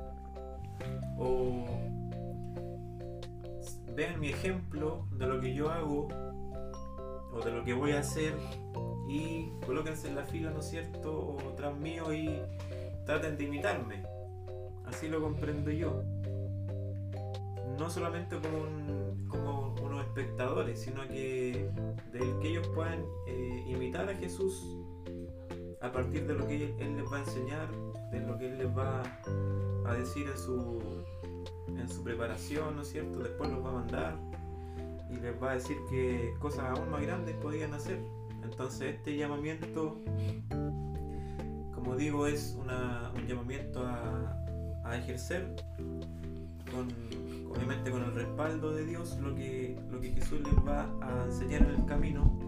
o 1.17 1.65
vean 3.95 4.19
mi 4.19 4.31
ejemplo 4.31 5.07
de 5.17 5.27
lo 5.29 5.41
que 5.41 5.55
yo 5.55 5.71
hago 5.71 6.09
o 7.35 7.41
de 7.45 7.53
lo 7.53 7.65
que 7.65 7.75
voy 7.75 7.93
a 7.93 8.01
hacer 8.01 8.35
y 9.09 9.51
colóquense 9.67 10.09
en 10.09 10.15
la 10.15 10.25
fila, 10.25 10.51
¿no 10.51 10.61
es 10.61 10.69
cierto? 10.69 11.37
Tras 11.57 11.77
mío 11.77 12.13
y 12.13 12.41
traten 13.05 13.37
de 13.37 13.45
imitarme. 13.45 14.03
Así 14.87 15.09
lo 15.09 15.21
comprendo 15.21 15.71
yo. 15.71 16.03
No 17.79 17.91
solamente 17.91 18.37
como, 18.41 19.29
como 19.29 19.75
unos 19.83 20.07
espectadores, 20.07 20.81
sino 20.81 21.07
que 21.09 21.69
del 22.13 22.39
que 22.41 22.49
ellos 22.49 22.69
puedan 22.69 23.05
eh, 23.27 23.65
imitar 23.67 24.09
a 24.09 24.15
Jesús 24.15 24.65
a 25.81 25.93
partir 25.93 26.27
de 26.27 26.35
lo 26.35 26.47
que 26.47 26.57
él, 26.57 26.75
Él 26.79 26.97
les 26.97 27.13
va 27.13 27.17
a 27.17 27.21
enseñar, 27.21 27.69
de 28.11 28.21
lo 28.21 28.39
que 28.39 28.47
Él 28.47 28.59
les 28.59 28.69
va 28.69 29.03
a 29.85 29.95
decir 29.95 30.27
en 30.29 30.39
su, 30.39 30.81
en 31.69 31.89
su 31.89 32.03
preparación, 32.03 32.77
¿no 32.77 32.83
es 32.83 32.89
cierto? 32.89 33.19
Después 33.19 33.51
los 33.51 33.63
va 33.63 33.69
a 33.69 33.73
mandar 33.73 34.34
y 35.11 35.17
les 35.17 35.43
va 35.43 35.53
a 35.53 35.55
decir 35.55 35.77
que 35.91 36.35
cosas 36.39 36.79
aún 36.79 36.91
más 36.91 37.03
grandes 37.03 37.35
podían 37.37 37.75
hacer. 37.75 37.99
Entonces 38.43 38.97
este 38.97 39.17
llamamiento, 39.17 39.99
como 41.75 41.97
digo, 41.97 42.27
es 42.27 42.57
un 42.59 43.27
llamamiento 43.27 43.87
a, 43.87 44.37
a 44.85 44.97
ejercer 44.97 45.55
obviamente 47.55 47.91
con 47.91 48.03
el 48.03 48.15
respaldo 48.15 48.75
de 48.75 48.85
Dios 48.85 49.17
lo 49.21 49.35
que, 49.35 49.79
lo 49.91 50.01
que 50.01 50.11
Jesús 50.11 50.41
les 50.41 50.55
va 50.67 50.89
a 51.01 51.25
enseñar 51.25 51.63
en 51.63 51.71
el 51.71 51.85
camino. 51.87 52.39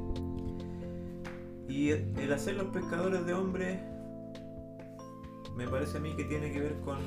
Y 1.69 1.91
el 1.91 2.13
el 2.19 2.33
hacer 2.33 2.57
los 2.57 2.67
pescadores 2.67 3.25
de 3.27 3.35
hombres 3.35 3.81
me 5.57 5.67
parece 5.69 5.99
a 5.99 6.01
mí 6.01 6.15
que 6.17 6.25
tiene 6.25 6.53
que 6.53 6.61
ver 6.61 6.81
con, 6.81 6.99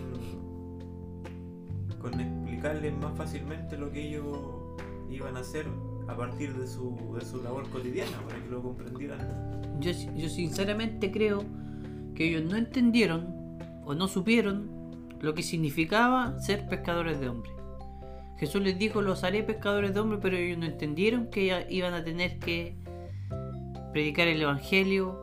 con 1.99 2.19
explicarles 2.19 2.93
más 2.97 3.17
fácilmente 3.17 3.77
lo 3.77 3.91
que 3.91 4.07
ellos 4.07 4.25
iban 5.09 5.37
a 5.37 5.39
hacer 5.39 5.67
a 6.07 6.15
partir 6.15 6.53
de 6.53 6.67
su, 6.67 7.15
de 7.17 7.25
su 7.25 7.41
labor 7.43 7.69
cotidiana, 7.69 8.17
para 8.27 8.41
que 8.41 8.49
lo 8.49 8.61
comprendieran. 8.61 9.79
Yo, 9.79 9.91
yo 9.91 10.29
sinceramente 10.29 11.11
creo 11.11 11.43
que 12.15 12.27
ellos 12.27 12.43
no 12.43 12.57
entendieron 12.57 13.59
o 13.85 13.93
no 13.93 14.07
supieron 14.07 14.69
lo 15.21 15.33
que 15.33 15.43
significaba 15.43 16.39
ser 16.39 16.67
pescadores 16.67 17.19
de 17.19 17.29
hombres. 17.29 17.53
Jesús 18.37 18.61
les 18.61 18.77
dijo, 18.77 19.01
los 19.01 19.23
haré 19.23 19.43
pescadores 19.43 19.93
de 19.93 19.99
hombres, 19.99 20.21
pero 20.21 20.37
ellos 20.37 20.57
no 20.57 20.65
entendieron 20.65 21.29
que 21.29 21.65
iban 21.69 21.93
a 21.93 22.03
tener 22.03 22.39
que 22.39 22.77
predicar 23.91 24.27
el 24.29 24.41
Evangelio 24.41 25.19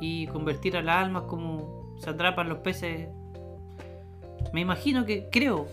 y 0.00 0.28
convertir 0.28 0.76
a 0.76 0.82
las 0.82 1.04
almas 1.04 1.24
como 1.24 1.96
se 1.98 2.10
atrapan 2.10 2.48
los 2.48 2.58
peces. 2.58 3.08
Me 4.52 4.60
imagino 4.60 5.04
que, 5.04 5.28
creo, 5.30 5.66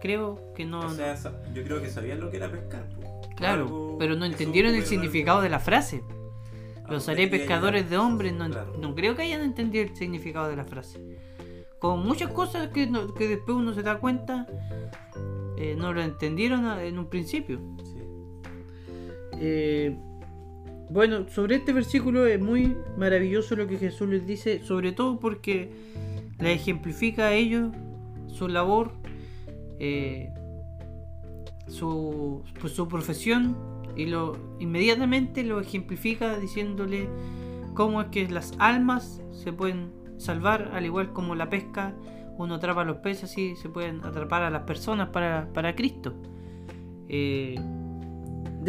creo 0.00 0.52
que 0.54 0.64
no... 0.64 0.80
O 0.80 0.90
sea, 0.90 1.16
sa- 1.16 1.40
yo 1.54 1.62
creo 1.64 1.80
que 1.82 1.88
sabían 1.90 2.20
lo 2.20 2.30
que 2.30 2.36
era 2.38 2.50
pescar. 2.50 2.86
claro, 3.36 3.64
Algo- 3.66 3.96
pero 3.98 4.16
no 4.16 4.24
entendieron 4.24 4.74
el 4.74 4.84
significado 4.84 5.40
de 5.40 5.48
la 5.48 5.58
frase. 5.60 6.02
algo 6.78 6.92
Los 6.92 7.08
haré 7.08 7.28
pescadores 7.28 7.88
de 7.90 7.98
hombres, 7.98 8.32
no, 8.32 8.48
Claro. 8.48 8.74
no 8.80 8.94
creo 8.94 9.14
que 9.16 9.22
hayan 9.22 9.42
entendido 9.42 9.84
el 9.84 9.94
significado 9.96 10.48
de 10.48 10.56
la 10.56 10.64
frase. 10.64 10.98
Con 11.78 12.04
muchas 12.04 12.32
cosas 12.32 12.68
que, 12.68 12.86
no- 12.86 13.14
que 13.14 13.28
después 13.28 13.56
uno 13.56 13.72
se 13.74 13.82
da 13.82 13.98
cuenta, 13.98 14.46
eh, 15.56 15.74
no 15.76 15.92
lo 15.92 16.00
entendieron 16.02 16.64
a- 16.66 16.82
en 16.84 16.98
un 16.98 17.06
principio. 17.06 17.60
Sí. 17.84 17.98
Eh, 19.40 19.96
bueno, 20.90 21.28
sobre 21.28 21.56
este 21.56 21.72
versículo 21.72 22.26
es 22.26 22.40
muy 22.40 22.76
maravilloso 22.96 23.54
lo 23.56 23.66
que 23.66 23.76
Jesús 23.76 24.08
les 24.08 24.26
dice, 24.26 24.62
sobre 24.64 24.92
todo 24.92 25.20
porque 25.20 25.70
le 26.38 26.52
ejemplifica 26.54 27.26
a 27.26 27.34
ellos 27.34 27.72
su 28.28 28.48
labor, 28.48 28.92
eh, 29.78 30.32
su, 31.66 32.42
pues, 32.60 32.72
su 32.72 32.88
profesión 32.88 33.56
y 33.96 34.06
lo 34.06 34.36
inmediatamente 34.58 35.42
lo 35.44 35.60
ejemplifica 35.60 36.38
diciéndole 36.38 37.08
cómo 37.74 38.00
es 38.00 38.08
que 38.08 38.28
las 38.28 38.52
almas 38.58 39.22
se 39.32 39.52
pueden 39.52 39.92
salvar, 40.16 40.70
al 40.72 40.84
igual 40.84 41.12
como 41.12 41.34
la 41.34 41.48
pesca, 41.48 41.94
uno 42.36 42.54
atrapa 42.54 42.82
a 42.82 42.84
los 42.84 42.98
peces 42.98 43.24
así 43.24 43.56
se 43.56 43.68
pueden 43.68 44.04
atrapar 44.04 44.42
a 44.42 44.50
las 44.50 44.62
personas 44.62 45.08
para, 45.08 45.48
para 45.52 45.74
Cristo. 45.74 46.14
Eh, 47.08 47.56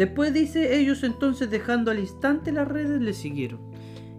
Después 0.00 0.32
dice, 0.32 0.78
ellos 0.80 1.02
entonces 1.02 1.50
dejando 1.50 1.90
al 1.90 1.98
instante 1.98 2.52
las 2.52 2.66
redes 2.66 3.02
le 3.02 3.12
siguieron. 3.12 3.60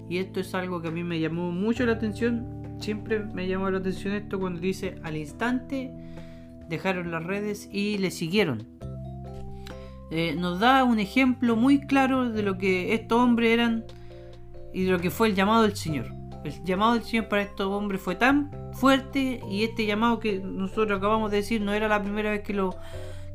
Y 0.10 0.18
esto 0.18 0.40
es 0.40 0.54
algo 0.54 0.82
que 0.82 0.90
a 0.90 0.92
mí 0.92 1.04
me 1.04 1.20
llamó 1.20 1.52
mucho 1.52 1.86
la 1.86 1.94
atención. 1.94 2.78
Siempre 2.80 3.20
me 3.20 3.48
llamó 3.48 3.70
la 3.72 3.80
atención 3.80 4.14
esto 4.14 4.40
cuando 4.40 4.60
dice 4.60 4.96
al 5.04 5.18
instante 5.18 5.92
dejaron 6.72 7.12
las 7.12 7.24
redes 7.24 7.70
y 7.72 8.00
le 8.00 8.10
siguieron. 8.10 8.68
Eh, 10.10 10.36
nos 10.38 10.60
da 10.60 10.84
un 10.84 11.00
ejemplo 11.00 11.56
muy 11.56 11.82
claro 11.82 12.30
de 12.30 12.42
lo 12.42 12.58
que 12.58 12.94
estos 12.94 13.20
hombres 13.20 13.51
eran 13.51 13.86
y 14.74 14.86
de 14.86 14.92
lo 14.92 15.00
que 15.00 15.12
fue 15.12 15.28
el 15.28 15.36
llamado 15.36 15.63
del 15.63 15.75
Señor. 15.75 16.08
El 16.44 16.63
llamado 16.63 16.96
del 16.96 17.04
Señor 17.04 17.28
para 17.28 17.44
estos 17.44 17.68
hombres 17.68 18.01
fue 18.01 18.16
tan 18.16 18.51
fuerte 18.74 19.42
y 19.50 19.63
este 19.63 19.86
llamado 19.86 20.20
que 20.20 20.40
nosotros 20.40 20.98
acabamos 20.98 21.30
de 21.30 21.38
decir 21.38 21.62
no 21.62 21.74
era 21.74 21.88
la 21.88 22.01
primera 22.01 22.32
vez 22.32 22.42
que 22.42 22.54
lo 22.54 22.75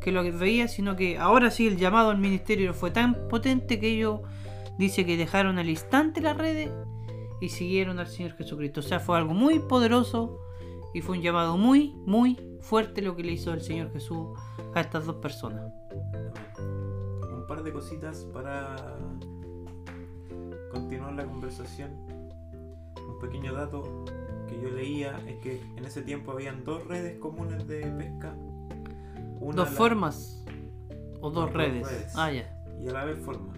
que 0.00 0.12
lo 0.12 0.22
veía, 0.22 0.68
sino 0.68 0.94
que 0.94 1.18
ahora 1.18 1.50
sí 1.50 1.66
el 1.66 1.78
llamado 1.78 2.10
al 2.10 2.18
ministerio 2.18 2.72
fue 2.74 2.90
tan 2.90 3.28
potente 3.28 3.80
que 3.80 3.88
ellos 3.88 4.20
dice 4.78 5.04
que 5.04 5.16
dejaron 5.16 5.58
al 5.58 5.68
instante 5.68 6.20
las 6.20 6.36
redes 6.36 6.70
y 7.40 7.48
siguieron 7.48 7.98
al 7.98 8.06
Señor 8.06 8.36
Jesucristo. 8.36 8.80
O 8.80 8.82
sea, 8.82 9.00
fue 9.00 9.18
algo 9.18 9.34
muy 9.34 9.58
poderoso 9.58 10.45
y 10.96 11.02
fue 11.02 11.18
un 11.18 11.22
llamado 11.22 11.58
muy, 11.58 11.92
muy 12.06 12.38
fuerte 12.62 13.02
lo 13.02 13.14
que 13.16 13.22
le 13.22 13.32
hizo 13.32 13.52
el 13.52 13.60
Señor 13.60 13.92
Jesús 13.92 14.28
a 14.74 14.80
estas 14.80 15.04
dos 15.04 15.16
personas. 15.16 15.70
Un 16.58 17.44
par 17.46 17.62
de 17.62 17.70
cositas 17.70 18.24
para 18.32 18.96
continuar 20.72 21.12
la 21.12 21.26
conversación. 21.26 21.90
Un 23.06 23.18
pequeño 23.20 23.52
dato 23.52 23.82
que 24.48 24.58
yo 24.58 24.70
leía 24.70 25.20
es 25.28 25.36
que 25.42 25.60
en 25.76 25.84
ese 25.84 26.00
tiempo 26.00 26.32
habían 26.32 26.64
dos 26.64 26.86
redes 26.86 27.18
comunes 27.18 27.66
de 27.68 27.80
pesca. 27.98 28.34
Una 29.38 29.56
dos 29.56 29.70
la- 29.72 29.76
formas 29.76 30.44
o 31.20 31.28
dos 31.30 31.44
dos 31.44 31.52
redes. 31.52 31.86
redes. 31.86 32.12
Ah, 32.16 32.32
ya. 32.32 32.50
y 32.82 32.88
a 32.88 32.92
la 32.92 33.04
vez 33.04 33.18
forma. 33.18 33.52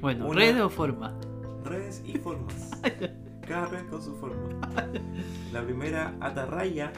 Bueno, 0.00 0.28
Una- 0.28 0.38
redes 0.38 0.62
o 0.62 0.70
forma. 0.70 1.18
Redes 1.64 2.00
y 2.06 2.16
formas. 2.18 2.70
cada 3.46 3.66
red 3.66 3.88
con 3.88 4.02
su 4.02 4.14
forma. 4.16 4.60
La 5.52 5.62
primera 5.64 6.14
atarraya, 6.20 6.92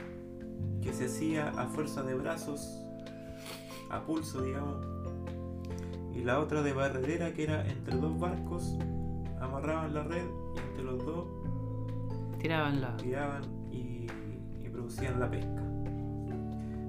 que 0.82 0.92
se 0.92 1.06
hacía 1.06 1.50
a 1.50 1.66
fuerza 1.66 2.02
de 2.02 2.14
brazos, 2.14 2.82
a 3.90 4.00
pulso, 4.02 4.42
digamos. 4.42 4.84
Y 6.14 6.24
la 6.24 6.40
otra 6.40 6.62
de 6.62 6.72
barredera, 6.72 7.32
que 7.32 7.44
era 7.44 7.66
entre 7.68 7.96
dos 7.96 8.18
barcos, 8.18 8.76
amarraban 9.40 9.94
la 9.94 10.02
red 10.02 10.26
y 10.56 10.58
entre 10.58 10.82
los 10.82 11.04
dos 11.04 11.26
Tiraban 12.40 12.80
la. 12.80 12.96
tiraban 12.96 13.42
y, 13.70 14.06
y 14.64 14.68
producían 14.68 15.20
la 15.20 15.30
pesca. 15.30 15.62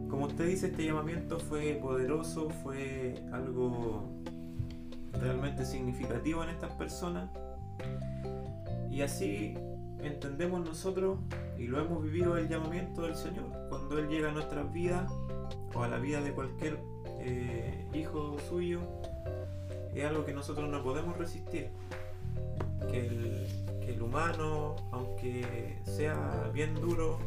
Como 0.10 0.25
usted 0.25 0.48
dice, 0.48 0.68
este 0.68 0.86
llamamiento 0.86 1.39
fue 1.39 1.78
poderoso, 1.82 2.50
fue 2.50 3.24
algo 3.32 4.10
realmente 5.13 5.66
significativo 5.66 6.44
en 6.44 6.50
estas 6.50 6.72
personas. 6.74 7.30
Y 9.00 9.01
así 9.01 9.53
entendemos 10.03 10.60
nosotros 10.60 11.20
y 11.58 11.68
lo 11.68 11.79
hemos 11.79 12.03
vivido 12.03 12.36
el 12.36 12.50
llamamiento 12.50 13.03
del 13.03 13.15
Señor. 13.15 13.46
Cuando 13.70 13.98
Él 13.98 14.10
llega 14.10 14.27
a 14.27 14.34
nuestras 14.34 14.74
vidas 14.74 15.10
o 15.74 15.84
a 15.84 15.88
la 15.88 16.00
vida 16.00 16.20
de 16.20 16.34
cualquier 16.34 16.82
eh, 17.22 17.88
hijo 17.94 18.36
suyo, 18.50 18.82
es 19.96 20.03
algo 20.03 20.25
que 20.25 20.34
nosotros 20.34 20.70
no 20.70 20.84
podemos 20.84 21.18
resistir. 21.18 21.70
Que 22.91 23.08
el, 23.08 23.48
que 23.79 23.94
el 23.94 24.01
humano, 24.01 24.75
aunque 24.91 25.77
sea 25.86 26.51
bien 26.53 26.75
duro, 26.75 27.20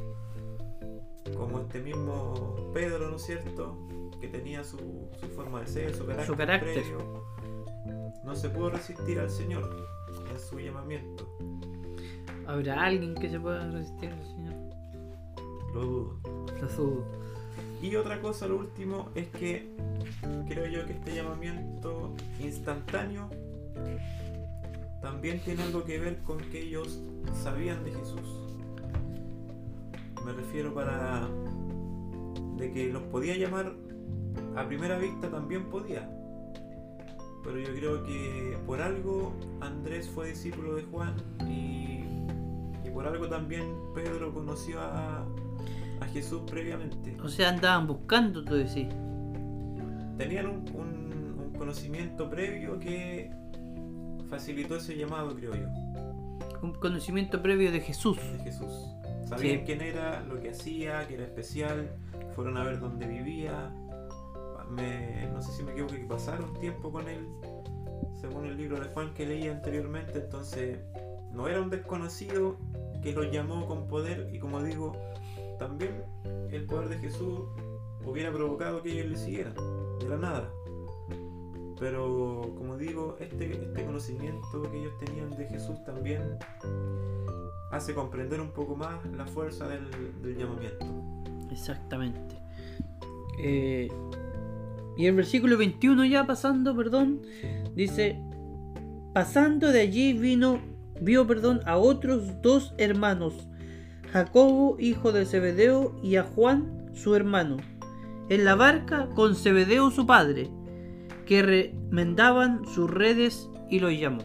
como 1.35 1.59
este 1.61 1.81
mismo 1.81 2.55
Pedro, 2.75 3.09
¿no 3.09 3.17
es 3.17 3.23
cierto? 3.23 3.79
Que 4.21 4.29
tenía 4.29 4.63
su, 4.63 5.09
su 5.19 5.27
forma 5.29 5.63
de 5.63 5.69
ser, 5.69 5.95
su 5.95 6.05
carácter, 6.05 6.37
carácter. 6.37 6.83
previo, 6.83 7.25
no 8.25 8.35
se 8.35 8.51
pudo 8.51 8.69
resistir 8.69 9.19
al 9.19 9.31
Señor 9.31 9.92
en 10.33 10.41
su 10.41 10.59
llamamiento. 10.59 11.29
¿Habrá 12.47 12.85
alguien 12.85 13.15
que 13.15 13.31
se 13.31 13.39
pueda 13.39 13.71
resistir 13.71 14.11
al 14.11 14.25
Señor? 14.25 14.55
Lo 15.75 15.81
dudo. 15.81 16.21
Lo 16.61 16.69
dudo. 16.69 17.05
Y 17.81 17.97
otra 17.97 18.21
cosa, 18.21 18.47
lo 18.47 18.59
último, 18.59 19.11
es 19.15 19.29
que 19.29 19.69
creo 20.47 20.67
yo 20.67 20.87
que 20.87 20.93
este 20.93 21.15
llamamiento 21.15 22.15
instantáneo 22.41 23.29
también 25.01 25.41
tiene 25.41 25.65
algo 25.65 25.85
que 25.85 25.99
ver 25.99 26.19
con 26.19 26.39
que 26.39 26.61
ellos 26.61 27.01
sabían 27.35 27.83
de 27.85 27.93
Jesús. 27.93 28.57
Me 30.25 30.33
refiero 30.33 30.73
para 30.73 31.29
de 32.57 32.73
que 32.73 32.93
los 32.93 33.03
podía 33.05 33.37
llamar 33.37 33.73
a 34.55 34.67
primera 34.69 34.97
vista 34.99 35.29
también 35.29 35.69
podía. 35.69 36.09
Pero 37.45 37.59
yo 37.59 37.75
creo 37.75 38.05
que 38.05 38.57
por 38.67 38.81
algo 38.81 39.33
Andrés 39.61 40.09
fue 40.09 40.29
discípulo 40.29 40.77
de 40.77 40.83
Juan 40.85 41.15
y, 41.49 42.05
y 42.87 42.91
por 42.93 43.07
algo 43.07 43.29
también 43.29 43.65
Pedro 43.95 44.33
conoció 44.33 44.81
a, 44.81 45.27
a 46.01 46.07
Jesús 46.13 46.43
previamente. 46.49 47.17
O 47.21 47.29
sea, 47.29 47.49
andaban 47.51 47.87
buscando, 47.89 48.45
tú 48.45 48.55
decís. 48.55 48.87
Tenían 50.19 50.47
un, 50.47 50.65
un- 50.75 51.39
un 51.47 51.53
conocimiento 51.59 52.29
previo 52.31 52.79
que 52.79 53.31
facilitó 54.29 54.77
ese 54.77 54.97
llamado, 54.97 55.35
creo 55.35 55.53
yo, 55.55 55.67
Un 56.63 56.73
conocimiento 56.75 57.43
previo 57.43 57.73
de 57.73 57.81
Jesús. 57.81 58.17
de 58.19 58.39
Jesús. 58.45 58.73
Sabían 59.29 59.59
Sí. 59.61 59.63
quién 59.67 59.81
era, 59.81 60.23
lo 60.23 60.41
que 60.41 60.51
hacía, 60.51 61.07
que 61.09 61.15
era 61.15 61.25
especial, 61.25 61.91
fueron 62.35 62.57
a 62.57 62.63
ver 62.65 62.79
dónde 62.81 63.07
vivía. 63.07 63.73
Me- 64.73 65.29
no 65.33 65.43
sé 65.43 65.53
si 65.53 65.63
me 65.63 65.73
equivoco, 65.73 65.95
que 65.95 66.05
pasaron 66.05 66.53
tiempo 66.55 66.91
con 66.91 67.09
él, 67.09 67.27
según 68.21 68.47
el 68.47 68.57
libro 68.57 68.81
de 68.81 68.87
Juan 68.87 69.13
que 69.15 69.27
leí 69.27 69.49
anteriormente. 69.49 70.19
Entonces, 70.19 70.79
no 71.33 71.49
era 71.49 71.61
un 71.61 71.71
desconocido 71.71 72.57
que 73.03 73.13
los 73.13 73.31
llamó 73.31 73.67
con 73.67 73.87
poder, 73.89 74.29
y 74.33 74.39
como 74.39 74.63
digo, 74.63 74.93
también 75.59 76.05
el 76.51 76.67
poder 76.67 76.89
de 76.89 76.99
Jesús 76.99 77.41
hubiera 78.05 78.33
provocado 78.33 78.83
que 78.83 78.93
ellos 78.93 79.07
le 79.07 79.17
siguieran, 79.17 79.55
de 80.01 80.09
la 80.09 80.17
nada. 80.17 80.51
Pero, 81.79 82.53
como 82.57 82.77
digo, 82.77 83.17
este, 83.19 83.53
este 83.53 83.85
conocimiento 83.85 84.63
que 84.71 84.79
ellos 84.79 84.93
tenían 85.05 85.31
de 85.31 85.47
Jesús 85.49 85.83
también 85.85 86.39
hace 87.73 87.93
comprender 87.95 88.41
un 88.41 88.53
poco 88.53 88.77
más 88.77 89.05
la 89.07 89.27
fuerza 89.27 89.67
del, 89.67 89.91
del 90.23 90.37
llamamiento. 90.37 90.87
Exactamente. 91.51 92.37
Eh, 93.39 93.89
y 94.97 95.07
el 95.07 95.15
versículo 95.15 95.57
21 95.57 96.05
ya 96.07 96.27
pasando, 96.27 96.77
perdón, 96.77 97.23
dice, 97.75 98.21
pasando 99.15 99.73
de 99.73 99.81
allí 99.81 100.13
vino, 100.13 100.61
vio, 101.01 101.27
perdón, 101.27 101.61
a 101.67 101.77
otros 101.79 102.43
dos 102.43 102.75
hermanos, 102.79 103.49
Jacobo, 104.13 104.77
hijo 104.79 105.13
de 105.13 105.25
Zebedeo, 105.25 105.97
y 106.03 106.17
a 106.17 106.25
Juan, 106.25 106.91
su 106.93 107.15
hermano, 107.15 107.57
en 108.29 108.45
la 108.45 108.55
barca 108.55 109.09
con 109.15 109.35
Zebedeo 109.35 109.91
su 109.91 110.07
padre, 110.07 110.51
que 111.27 111.43
remendaban 111.43 112.67
sus 112.67 112.91
redes 112.91 113.49
y 113.71 113.81
los 113.81 113.99
llamó. 113.99 114.23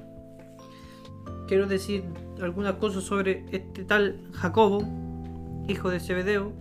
Quiero 1.48 1.68
decir 1.68 2.04
algunas 2.42 2.74
cosas 2.74 3.04
sobre 3.04 3.46
este 3.52 3.86
tal 3.86 4.30
Jacobo, 4.34 4.84
hijo 5.70 5.90
de 5.90 6.00
Zebedeo, 6.02 6.52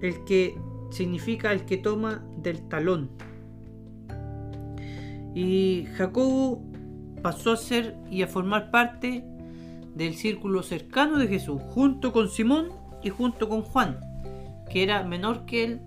el 0.00 0.24
que 0.24 0.58
significa 0.90 1.52
el 1.52 1.64
que 1.64 1.76
toma 1.78 2.24
del 2.38 2.68
talón. 2.68 3.10
Y 5.34 5.86
Jacobo 5.96 6.62
pasó 7.22 7.52
a 7.52 7.56
ser 7.56 7.96
y 8.10 8.22
a 8.22 8.26
formar 8.26 8.70
parte 8.70 9.24
del 9.94 10.14
círculo 10.14 10.62
cercano 10.62 11.18
de 11.18 11.28
Jesús, 11.28 11.60
junto 11.68 12.12
con 12.12 12.28
Simón 12.28 12.68
y 13.02 13.10
junto 13.10 13.48
con 13.48 13.62
Juan, 13.62 14.00
que 14.70 14.82
era 14.82 15.02
menor 15.04 15.44
que 15.46 15.64
él. 15.64 15.80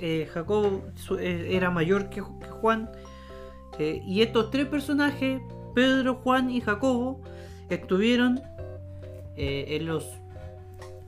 Eh, 0.00 0.28
Jacobo 0.32 0.82
eh, 1.18 1.48
era 1.50 1.70
mayor 1.70 2.10
que, 2.10 2.22
Ju- 2.22 2.38
que 2.38 2.48
Juan. 2.48 2.90
Eh, 3.78 4.02
y 4.06 4.20
estos 4.20 4.50
tres 4.50 4.66
personajes, 4.66 5.40
Pedro, 5.74 6.16
Juan 6.16 6.50
y 6.50 6.60
Jacobo, 6.60 7.20
estuvieron 7.70 8.40
en 9.34 9.86
los 9.86 10.06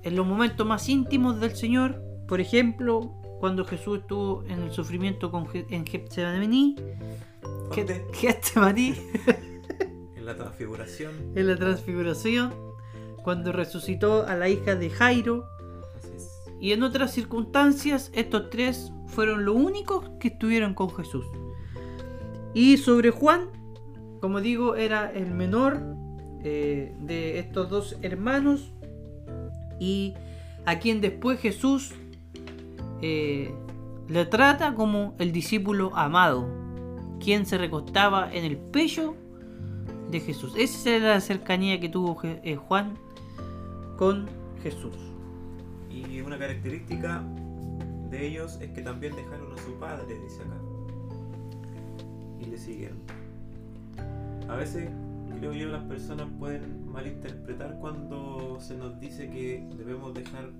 en 0.02 0.16
los 0.16 0.26
momentos 0.26 0.66
más 0.66 0.88
íntimos 0.88 1.40
del 1.40 1.56
Señor, 1.56 2.02
por 2.34 2.40
ejemplo, 2.40 3.12
cuando 3.38 3.64
Jesús 3.64 4.00
estuvo 4.00 4.42
en 4.48 4.60
el 4.64 4.72
sufrimiento 4.72 5.30
con 5.30 5.46
Je- 5.46 5.66
en 5.70 5.86
Getsemaní. 5.86 6.74
Getsemaní, 8.12 8.96
En 10.16 10.26
la 10.26 10.34
transfiguración. 10.34 11.12
en 11.36 11.46
la 11.46 11.54
transfiguración, 11.54 12.52
cuando 13.22 13.52
resucitó 13.52 14.26
a 14.26 14.34
la 14.34 14.48
hija 14.48 14.74
de 14.74 14.90
Jairo, 14.90 15.44
y 16.60 16.72
en 16.72 16.82
otras 16.82 17.12
circunstancias, 17.12 18.10
estos 18.14 18.50
tres 18.50 18.90
fueron 19.06 19.44
los 19.44 19.54
únicos 19.54 20.10
que 20.18 20.26
estuvieron 20.26 20.74
con 20.74 20.90
Jesús. 20.92 21.24
Y 22.52 22.78
sobre 22.78 23.12
Juan, 23.12 23.48
como 24.20 24.40
digo, 24.40 24.74
era 24.74 25.08
el 25.12 25.30
menor 25.30 25.80
eh, 26.42 26.96
de 26.98 27.38
estos 27.38 27.70
dos 27.70 27.96
hermanos 28.02 28.72
y 29.78 30.14
a 30.66 30.80
quien 30.80 31.00
después 31.00 31.38
Jesús 31.38 31.94
eh, 33.02 33.54
le 34.08 34.26
trata 34.26 34.74
como 34.74 35.14
el 35.18 35.32
discípulo 35.32 35.96
amado, 35.96 36.46
quien 37.20 37.46
se 37.46 37.58
recostaba 37.58 38.32
en 38.32 38.44
el 38.44 38.58
pecho 38.58 39.16
de 40.10 40.20
Jesús. 40.20 40.54
Esa 40.56 40.90
era 40.90 41.08
la 41.14 41.20
cercanía 41.20 41.80
que 41.80 41.88
tuvo 41.88 42.18
eh, 42.22 42.56
Juan 42.56 42.94
con 43.96 44.28
Jesús. 44.62 44.96
Y 45.90 46.20
una 46.20 46.38
característica 46.38 47.22
de 48.10 48.26
ellos 48.26 48.58
es 48.60 48.70
que 48.70 48.82
también 48.82 49.14
dejaron 49.16 49.52
a 49.52 49.62
su 49.62 49.72
padre, 49.74 50.18
dice 50.20 50.42
acá. 50.42 50.56
Y 52.40 52.46
le 52.46 52.58
siguieron. 52.58 52.98
A 54.48 54.56
veces, 54.56 54.90
creo 55.38 55.52
yo, 55.52 55.68
las 55.68 55.82
personas 55.84 56.28
pueden 56.38 56.86
malinterpretar 56.92 57.78
cuando 57.80 58.58
se 58.60 58.76
nos 58.76 59.00
dice 59.00 59.30
que 59.30 59.66
debemos 59.76 60.12
dejar 60.14 60.50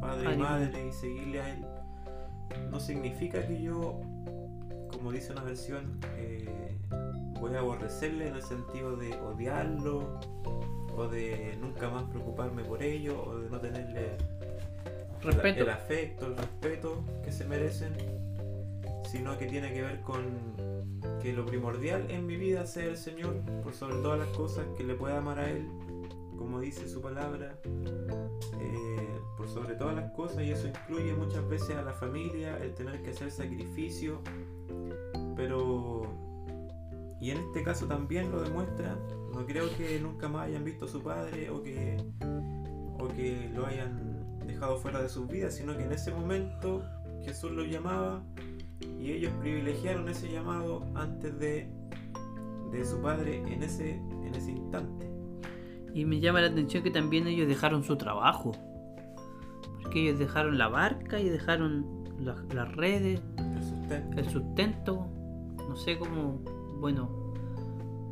padre 0.00 0.34
y 0.34 0.36
madre 0.36 0.86
y 0.88 0.92
seguirle 0.92 1.40
a 1.40 1.54
él. 1.54 1.66
No 2.70 2.80
significa 2.80 3.46
que 3.46 3.60
yo, 3.60 4.00
como 4.90 5.12
dice 5.12 5.32
una 5.32 5.42
versión, 5.42 5.98
eh, 6.16 6.76
voy 7.40 7.54
a 7.54 7.60
aborrecerle 7.60 8.28
en 8.28 8.36
el 8.36 8.42
sentido 8.42 8.96
de 8.96 9.14
odiarlo 9.14 10.18
o 10.96 11.08
de 11.08 11.56
nunca 11.60 11.90
más 11.90 12.04
preocuparme 12.04 12.64
por 12.64 12.82
ello 12.82 13.22
o 13.22 13.38
de 13.38 13.50
no 13.50 13.60
tenerle 13.60 14.16
Respeto. 15.22 15.62
el 15.62 15.70
afecto, 15.70 16.26
el 16.26 16.36
respeto 16.36 17.04
que 17.24 17.32
se 17.32 17.44
merecen, 17.44 17.92
sino 19.10 19.36
que 19.38 19.46
tiene 19.46 19.72
que 19.72 19.82
ver 19.82 20.00
con 20.02 20.56
que 21.20 21.32
lo 21.32 21.44
primordial 21.44 22.10
en 22.10 22.26
mi 22.26 22.36
vida 22.36 22.66
sea 22.66 22.84
el 22.84 22.96
Señor, 22.96 23.40
por 23.62 23.74
sobre 23.74 23.96
todas 23.96 24.18
las 24.18 24.28
cosas, 24.28 24.64
que 24.76 24.84
le 24.84 24.94
pueda 24.94 25.18
amar 25.18 25.38
a 25.38 25.50
Él, 25.50 25.66
como 26.38 26.60
dice 26.60 26.88
su 26.88 27.00
palabra, 27.00 27.58
sobre 29.56 29.74
todas 29.74 29.96
las 29.96 30.12
cosas, 30.12 30.44
y 30.44 30.50
eso 30.50 30.68
incluye 30.68 31.14
muchas 31.14 31.48
veces 31.48 31.76
a 31.76 31.82
la 31.82 31.94
familia, 31.94 32.58
el 32.62 32.74
tener 32.74 33.02
que 33.02 33.10
hacer 33.10 33.30
sacrificio, 33.30 34.20
pero 35.34 36.02
Y 37.20 37.30
en 37.30 37.38
este 37.38 37.62
caso 37.62 37.86
también 37.86 38.30
lo 38.30 38.42
demuestra. 38.42 38.96
No 39.32 39.46
creo 39.46 39.74
que 39.76 39.98
nunca 40.00 40.28
más 40.28 40.46
hayan 40.48 40.64
visto 40.64 40.84
a 40.84 40.88
su 40.88 41.02
padre 41.02 41.50
o 41.50 41.62
que, 41.62 41.96
o 42.98 43.08
que 43.08 43.50
lo 43.54 43.66
hayan 43.66 44.38
dejado 44.46 44.76
fuera 44.78 45.00
de 45.02 45.08
sus 45.08 45.26
vidas, 45.26 45.54
sino 45.54 45.76
que 45.76 45.84
en 45.84 45.92
ese 45.92 46.12
momento 46.12 46.84
Jesús 47.24 47.50
los 47.52 47.68
llamaba 47.68 48.22
y 49.00 49.12
ellos 49.12 49.32
privilegiaron 49.40 50.08
ese 50.08 50.30
llamado 50.30 50.86
antes 50.94 51.38
de, 51.38 51.70
de 52.70 52.84
su 52.84 53.00
padre 53.00 53.38
en 53.50 53.62
ese, 53.62 53.92
en 53.94 54.34
ese 54.34 54.52
instante. 54.52 55.10
Y 55.94 56.04
me 56.04 56.20
llama 56.20 56.42
la 56.42 56.48
atención 56.48 56.82
que 56.82 56.90
también 56.90 57.26
ellos 57.26 57.48
dejaron 57.48 57.82
su 57.82 57.96
trabajo. 57.96 58.52
Porque 59.96 60.10
ellos 60.10 60.18
dejaron 60.18 60.58
la 60.58 60.68
barca 60.68 61.18
y 61.18 61.30
dejaron 61.30 61.86
la- 62.20 62.36
las 62.54 62.70
redes, 62.76 63.22
El 63.38 63.62
sustento. 63.62 64.18
el 64.20 64.28
sustento. 64.28 65.06
No 65.70 65.74
sé 65.74 65.98
cómo, 65.98 66.42
bueno, 66.80 67.08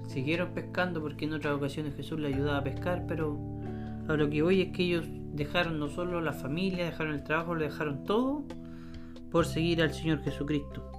siguieron 0.07 0.55
pescando 0.55 1.03
porque 1.03 1.27
en 1.27 1.35
otras 1.35 1.53
ocasiones 1.53 1.94
Jesús 1.94 2.18
les 2.18 2.35
ayudaba 2.35 2.57
a 2.57 2.64
pescar, 2.64 3.05
pero 3.07 3.38
a 4.09 4.14
lo 4.14 4.31
que 4.31 4.40
voy 4.40 4.62
es 4.62 4.73
que 4.73 4.83
ellos 4.85 5.05
dejaron 5.35 5.79
no 5.79 5.88
solo 5.88 6.23
la 6.23 6.33
familia, 6.33 6.87
dejaron 6.87 7.12
el 7.12 7.23
trabajo, 7.23 7.55
lo 7.55 7.64
dejaron 7.64 8.05
todo 8.05 8.44
por 9.31 9.44
seguir 9.44 9.83
al 9.83 9.92
Señor 9.92 10.23
Jesucristo. 10.23 10.90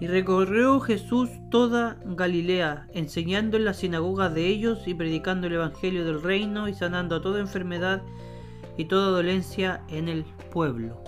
Y 0.00 0.08
recorrió 0.08 0.80
Jesús 0.80 1.30
toda 1.52 2.00
Galilea, 2.04 2.88
enseñando 2.94 3.58
en 3.58 3.64
las 3.66 3.76
sinagogas 3.76 4.34
de 4.34 4.44
ellos 4.48 4.88
y 4.88 4.94
predicando 4.94 5.46
el 5.46 5.52
Evangelio 5.52 6.04
del 6.04 6.20
reino 6.20 6.66
y 6.68 6.74
sanando 6.74 7.14
a 7.14 7.22
toda 7.22 7.38
enfermedad 7.38 8.02
y 8.76 8.86
toda 8.86 9.08
dolencia 9.08 9.82
en 9.88 10.08
el 10.08 10.24
pueblo. 10.50 11.02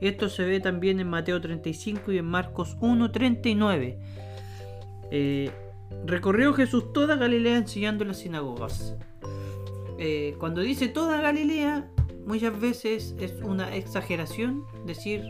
Esto 0.00 0.28
se 0.28 0.44
ve 0.44 0.60
también 0.60 1.00
en 1.00 1.08
Mateo 1.08 1.40
35 1.40 2.12
y 2.12 2.18
en 2.18 2.26
Marcos 2.26 2.76
1, 2.80 3.10
39. 3.10 3.98
Eh, 5.10 5.50
recorrió 6.04 6.52
Jesús 6.52 6.92
toda 6.92 7.16
Galilea 7.16 7.56
enseñando 7.56 8.04
en 8.04 8.08
las 8.08 8.18
sinagogas. 8.18 8.96
Eh, 9.98 10.34
cuando 10.38 10.60
dice 10.60 10.88
toda 10.88 11.20
Galilea, 11.20 11.88
muchas 12.26 12.58
veces 12.60 13.14
es 13.18 13.32
una 13.42 13.74
exageración 13.74 14.64
decir 14.84 15.24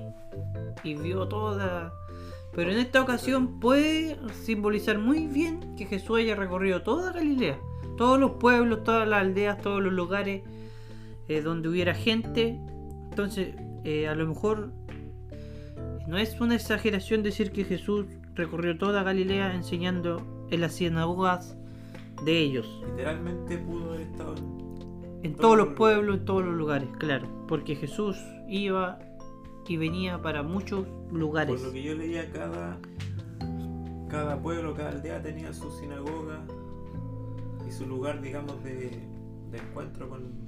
y 0.82 0.94
vio 0.94 1.28
toda. 1.28 1.92
Pero 2.52 2.70
en 2.70 2.78
esta 2.78 3.02
ocasión 3.02 3.60
puede 3.60 4.16
simbolizar 4.32 4.98
muy 4.98 5.26
bien 5.26 5.76
que 5.76 5.86
Jesús 5.86 6.18
haya 6.18 6.36
recorrido 6.36 6.82
toda 6.82 7.12
Galilea, 7.12 7.58
todos 7.96 8.18
los 8.18 8.32
pueblos, 8.32 8.84
todas 8.84 9.06
las 9.06 9.20
aldeas, 9.20 9.60
todos 9.60 9.82
los 9.82 9.92
lugares 9.92 10.42
eh, 11.28 11.40
donde 11.40 11.68
hubiera 11.68 11.94
gente. 11.94 12.58
Entonces, 13.10 13.54
eh, 13.84 14.08
a 14.08 14.14
lo 14.14 14.26
mejor 14.26 14.72
no 16.06 16.18
es 16.18 16.40
una 16.40 16.54
exageración 16.54 17.22
decir 17.22 17.52
que 17.52 17.64
Jesús 17.64 18.06
recorrió 18.34 18.76
toda 18.76 19.02
Galilea 19.02 19.54
enseñando 19.54 20.46
en 20.50 20.60
las 20.60 20.74
sinagogas 20.74 21.56
de 22.24 22.38
ellos. 22.38 22.82
Literalmente 22.90 23.58
pudo 23.58 23.90
haber 23.90 24.02
estado 24.02 24.34
en 24.36 25.24
En 25.24 25.34
Todos 25.36 25.56
los 25.56 25.68
los 25.68 25.76
pueblos, 25.76 26.18
en 26.18 26.24
todos 26.24 26.44
los 26.44 26.54
lugares, 26.54 26.88
claro. 26.98 27.28
Porque 27.48 27.76
Jesús 27.76 28.18
iba 28.48 28.98
y 29.66 29.76
venía 29.76 30.20
para 30.20 30.42
muchos 30.42 30.86
lugares. 31.10 31.60
Por 31.60 31.68
lo 31.68 31.72
que 31.72 31.82
yo 31.82 31.94
leía, 31.94 32.30
cada, 32.30 32.78
cada 34.08 34.40
pueblo, 34.40 34.74
cada 34.74 34.90
aldea 34.90 35.22
tenía 35.22 35.52
su 35.52 35.70
sinagoga 35.70 36.44
y 37.66 37.72
su 37.72 37.86
lugar, 37.86 38.20
digamos, 38.20 38.62
de, 38.62 38.90
de 39.50 39.58
encuentro 39.58 40.08
con, 40.08 40.44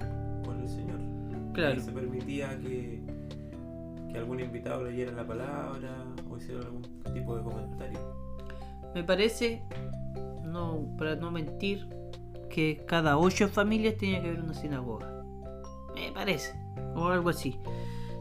Señor. 0.67 0.99
Claro. 1.53 1.81
Se 1.81 1.91
permitía 1.91 2.57
que, 2.59 3.01
que 4.11 4.17
algún 4.17 4.39
invitado 4.39 4.83
leyera 4.83 5.11
la 5.11 5.25
palabra 5.25 6.05
o 6.29 6.37
hiciera 6.37 6.61
algún 6.61 6.83
tipo 7.13 7.35
de 7.35 7.43
comentario. 7.43 7.99
Me 8.93 9.03
parece, 9.03 9.63
no, 10.43 10.95
para 10.97 11.15
no 11.15 11.31
mentir, 11.31 11.87
que 12.49 12.83
cada 12.87 13.17
ocho 13.17 13.47
familias 13.49 13.97
tenía 13.97 14.21
que 14.21 14.29
haber 14.29 14.41
una 14.41 14.53
sinagoga. 14.53 15.23
Me 15.93 16.11
parece. 16.11 16.53
O 16.95 17.07
algo 17.07 17.29
así. 17.29 17.59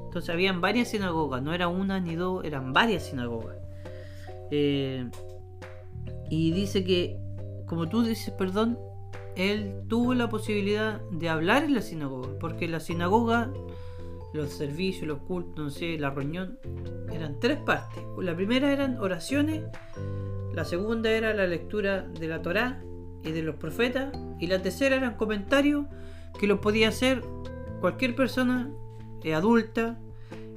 Entonces 0.04 0.30
habían 0.30 0.60
varias 0.60 0.88
sinagogas, 0.88 1.42
no 1.42 1.52
era 1.52 1.68
una 1.68 2.00
ni 2.00 2.14
dos, 2.14 2.44
eran 2.44 2.72
varias 2.72 3.04
sinagogas. 3.04 3.56
Eh, 4.50 5.08
y 6.30 6.52
dice 6.52 6.84
que, 6.84 7.20
como 7.66 7.88
tú 7.88 8.02
dices, 8.02 8.32
perdón, 8.32 8.78
él 9.36 9.82
tuvo 9.88 10.14
la 10.14 10.28
posibilidad 10.28 11.00
de 11.10 11.28
hablar 11.28 11.64
en 11.64 11.74
la 11.74 11.82
sinagoga, 11.82 12.38
porque 12.40 12.66
la 12.68 12.80
sinagoga, 12.80 13.52
los 14.32 14.50
servicios, 14.50 15.06
los 15.06 15.18
cultos, 15.20 15.64
no 15.64 15.70
sé, 15.70 15.98
la 15.98 16.10
reunión, 16.10 16.58
eran 17.12 17.38
tres 17.38 17.58
partes. 17.58 18.02
La 18.18 18.34
primera 18.34 18.72
eran 18.72 18.98
oraciones, 18.98 19.62
la 20.54 20.64
segunda 20.64 21.10
era 21.10 21.34
la 21.34 21.46
lectura 21.46 22.02
de 22.02 22.28
la 22.28 22.40
Torá 22.40 22.82
y 23.22 23.30
de 23.30 23.42
los 23.42 23.56
profetas, 23.56 24.12
y 24.40 24.46
la 24.46 24.62
tercera 24.62 24.96
eran 24.96 25.16
comentarios 25.16 25.84
que 26.38 26.46
los 26.46 26.60
podía 26.60 26.88
hacer 26.88 27.22
cualquier 27.80 28.16
persona 28.16 28.70
eh, 29.22 29.34
adulta 29.34 29.98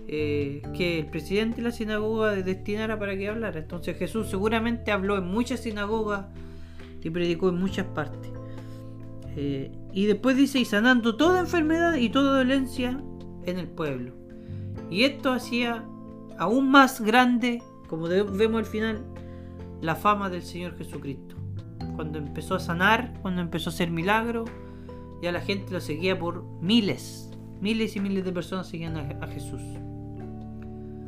eh, 0.08 0.62
que 0.76 1.00
el 1.00 1.06
presidente 1.08 1.58
de 1.58 1.64
la 1.64 1.72
sinagoga 1.72 2.34
destinara 2.34 2.98
para 2.98 3.18
que 3.18 3.28
hablara. 3.28 3.60
Entonces 3.60 3.98
Jesús 3.98 4.30
seguramente 4.30 4.92
habló 4.92 5.18
en 5.18 5.28
muchas 5.28 5.60
sinagogas 5.60 6.28
y 7.04 7.10
predicó 7.10 7.50
en 7.50 7.60
muchas 7.60 7.86
partes. 7.88 8.39
Eh, 9.36 9.72
y 9.94 10.06
después 10.06 10.38
dice, 10.38 10.60
y 10.60 10.66
sanando 10.66 11.16
toda 11.16 11.40
enfermedad 11.40 11.96
y 11.96 12.10
toda 12.10 12.38
dolencia 12.38 13.02
en 13.46 13.58
el 13.60 13.68
pueblo. 13.68 14.14
Y 14.90 15.04
esto 15.04 15.32
hacía 15.32 15.86
aún 16.38 16.70
más 16.70 17.02
grande, 17.02 17.62
como 17.88 18.08
vemos 18.08 18.60
al 18.60 18.66
final, 18.66 19.06
la 19.82 19.96
fama 19.96 20.30
del 20.30 20.42
Señor 20.42 20.78
Jesucristo. 20.78 21.36
Cuando 21.96 22.18
empezó 22.18 22.56
a 22.56 22.60
sanar, 22.60 23.14
cuando 23.22 23.42
empezó 23.42 23.70
a 23.70 23.74
hacer 23.74 23.92
milagros, 23.92 24.50
ya 25.22 25.32
la 25.32 25.42
gente 25.42 25.72
lo 25.72 25.82
seguía 25.82 26.18
por 26.18 26.44
miles. 26.62 27.30
Miles 27.62 27.96
y 27.96 28.00
miles 28.00 28.24
de 28.24 28.32
personas 28.32 28.68
seguían 28.68 28.96
a, 28.96 29.02
a 29.22 29.28
Jesús. 29.28 29.62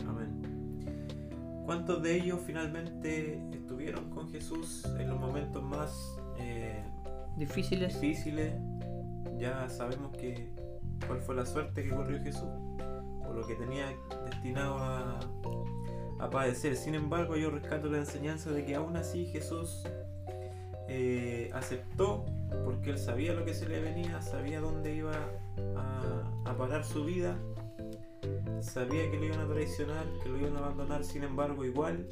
Amén. 0.07 1.63
¿Cuántos 1.65 2.03
de 2.03 2.17
ellos 2.17 2.39
finalmente 2.45 3.41
estuvieron 3.53 4.09
con 4.09 4.29
Jesús 4.29 4.85
en 4.99 5.09
los 5.09 5.19
momentos 5.19 5.63
más 5.63 6.17
eh, 6.39 6.83
Difíciles. 7.37 7.99
difíciles? 7.99 8.53
Ya 9.37 9.67
sabemos 9.69 10.15
que 10.17 10.53
cuál 11.07 11.21
fue 11.21 11.35
la 11.35 11.45
suerte 11.45 11.83
que 11.83 11.89
corrió 11.89 12.21
Jesús 12.21 12.49
o 13.27 13.33
lo 13.33 13.45
que 13.47 13.55
tenía 13.55 13.85
destinado 14.25 14.77
a, 14.77 15.19
padecer. 16.29 16.75
Sin 16.75 16.93
embargo, 16.93 17.35
yo 17.35 17.49
rescato 17.49 17.87
la 17.87 17.97
enseñanza 17.97 18.51
de 18.51 18.63
que 18.63 18.75
aún 18.75 18.95
así 18.95 19.25
Jesús 19.25 19.83
eh, 20.87 21.49
aceptó 21.51 22.25
porque 22.63 22.91
él 22.91 22.99
sabía 22.99 23.33
lo 23.33 23.43
que 23.43 23.55
se 23.55 23.67
le 23.67 23.81
venía, 23.81 24.21
sabía 24.21 24.61
dónde 24.61 24.95
iba 24.95 25.13
a, 25.75 26.23
a 26.45 26.57
parar 26.57 26.85
su 26.85 27.03
vida, 27.05 27.37
sabía 28.61 29.09
que 29.09 29.17
lo 29.17 29.25
iban 29.25 29.39
a 29.39 29.47
traicionar, 29.47 30.05
que 30.23 30.29
lo 30.29 30.37
iban 30.37 30.55
a 30.55 30.59
abandonar, 30.59 31.03
sin 31.03 31.23
embargo 31.23 31.65
igual 31.65 32.07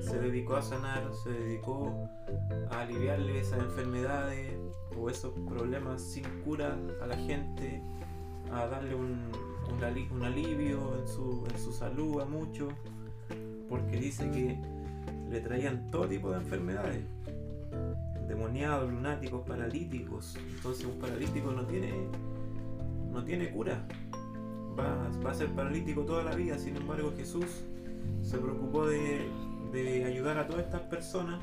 se 0.00 0.18
dedicó 0.18 0.56
a 0.56 0.62
sanar, 0.62 1.10
se 1.22 1.30
dedicó 1.30 2.08
a 2.70 2.80
aliviarle 2.80 3.40
esas 3.40 3.60
enfermedades 3.60 4.54
o 4.98 5.08
esos 5.10 5.32
problemas 5.48 6.02
sin 6.02 6.24
cura 6.44 6.76
a 7.02 7.06
la 7.06 7.16
gente, 7.16 7.82
a 8.52 8.66
darle 8.66 8.94
un, 8.94 9.30
un 9.72 9.84
ali- 9.84 10.08
un 10.10 10.24
alivio 10.24 10.98
en 10.98 11.06
su, 11.06 11.46
en 11.50 11.58
su 11.58 11.72
salud 11.72 12.20
a 12.20 12.24
muchos, 12.24 12.72
porque 13.68 13.98
dice 13.98 14.30
que 14.30 14.58
le 15.30 15.40
traían 15.40 15.90
todo 15.90 16.08
tipo 16.08 16.30
de 16.30 16.38
enfermedades, 16.38 17.04
demoniados, 18.26 18.90
lunáticos, 18.90 19.46
paralíticos. 19.46 20.36
Entonces 20.56 20.86
un 20.86 20.98
paralítico 20.98 21.52
no 21.52 21.62
tiene, 21.66 21.92
no 23.12 23.22
tiene 23.22 23.50
cura, 23.50 23.86
va, 24.78 25.08
va 25.24 25.30
a 25.30 25.34
ser 25.34 25.48
paralítico 25.50 26.02
toda 26.02 26.24
la 26.24 26.34
vida. 26.34 26.58
Sin 26.58 26.76
embargo 26.76 27.12
Jesús 27.16 27.44
se 28.22 28.38
preocupó 28.38 28.86
de, 28.86 29.28
de 29.72 30.04
ayudar 30.04 30.38
a 30.38 30.46
todas 30.46 30.64
estas 30.64 30.82
personas. 30.82 31.40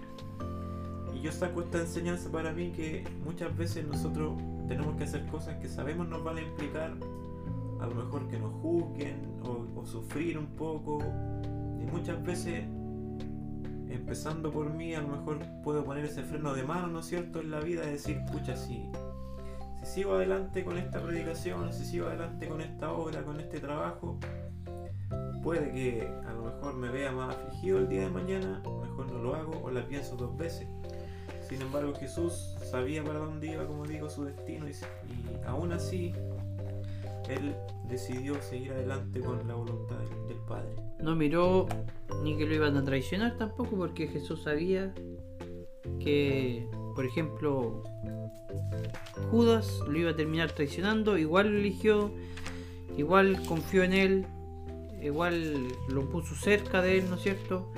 Y 1.13 1.21
yo 1.21 1.31
saco 1.31 1.61
esta 1.61 1.79
enseñanza 1.79 2.29
para 2.31 2.51
mí 2.51 2.71
que 2.71 3.03
muchas 3.23 3.55
veces 3.57 3.87
nosotros 3.87 4.33
tenemos 4.67 4.95
que 4.97 5.05
hacer 5.05 5.25
cosas 5.27 5.57
que 5.57 5.67
sabemos 5.67 6.07
nos 6.07 6.23
van 6.23 6.37
a 6.37 6.41
implicar 6.41 6.93
a 7.79 7.87
lo 7.87 7.95
mejor 7.95 8.27
que 8.27 8.37
nos 8.37 8.53
juzguen 8.61 9.39
o, 9.43 9.79
o 9.79 9.85
sufrir 9.85 10.37
un 10.37 10.47
poco. 10.47 10.99
Y 11.81 11.85
muchas 11.85 12.21
veces, 12.23 12.65
empezando 13.89 14.51
por 14.51 14.71
mí, 14.71 14.93
a 14.93 15.01
lo 15.01 15.09
mejor 15.09 15.39
puedo 15.63 15.83
poner 15.83 16.05
ese 16.05 16.23
freno 16.23 16.53
de 16.53 16.63
mano, 16.63 16.87
¿no 16.87 16.99
es 16.99 17.05
cierto?, 17.05 17.39
en 17.39 17.51
la 17.51 17.59
vida 17.59 17.81
de 17.81 17.91
decir, 17.91 18.19
pucha, 18.31 18.55
si, 18.55 18.89
si 19.79 19.85
sigo 19.85 20.15
adelante 20.15 20.63
con 20.63 20.77
esta 20.77 21.01
predicación, 21.01 21.71
si 21.73 21.85
sigo 21.85 22.07
adelante 22.07 22.47
con 22.47 22.61
esta 22.61 22.91
obra, 22.91 23.23
con 23.23 23.39
este 23.39 23.59
trabajo, 23.59 24.19
puede 25.47 25.71
que 25.71 26.05
a 26.27 26.33
lo 26.33 26.41
mejor 26.41 26.75
me 26.75 26.89
vea 26.89 27.09
más 27.13 27.33
afligido 27.33 27.77
el 27.77 27.87
día 27.87 28.01
de 28.01 28.09
mañana, 28.09 28.61
mejor 28.81 29.09
no 29.09 29.19
lo 29.19 29.33
hago 29.33 29.61
o 29.63 29.71
la 29.71 29.87
pienso 29.87 30.17
dos 30.17 30.35
veces. 30.35 30.67
Sin 31.47 31.61
embargo, 31.61 31.93
Jesús 31.97 32.57
sabía 32.69 33.01
para 33.01 33.19
dónde 33.19 33.53
iba, 33.53 33.65
como 33.65 33.85
digo, 33.85 34.09
su 34.09 34.25
destino 34.25 34.67
y, 34.67 34.73
aún 35.45 35.71
así 35.71 36.11
él 37.29 37.55
decidió 37.87 38.41
seguir 38.41 38.73
adelante 38.73 39.21
con 39.21 39.47
la 39.47 39.53
voluntad 39.53 39.95
del, 39.99 40.27
del 40.27 40.37
Padre. 40.49 40.75
No 40.99 41.15
miró 41.15 41.65
ni 42.23 42.37
que 42.37 42.45
lo 42.45 42.53
iban 42.53 42.75
a 42.75 42.83
traicionar 42.83 43.37
tampoco, 43.37 43.77
porque 43.77 44.09
Jesús 44.09 44.43
sabía 44.43 44.93
que, 46.01 46.67
por 46.93 47.05
ejemplo, 47.05 47.83
Judas 49.31 49.79
lo 49.87 49.97
iba 49.97 50.11
a 50.11 50.15
terminar 50.17 50.51
traicionando, 50.51 51.17
igual 51.17 51.53
lo 51.53 51.59
eligió, 51.59 52.11
igual 52.97 53.41
confió 53.45 53.83
en 53.83 53.93
él, 53.93 54.27
igual 55.01 55.67
lo 55.89 56.09
puso 56.09 56.35
cerca 56.35 56.81
de 56.81 56.99
él, 56.99 57.09
¿no 57.09 57.15
es 57.15 57.21
cierto? 57.21 57.71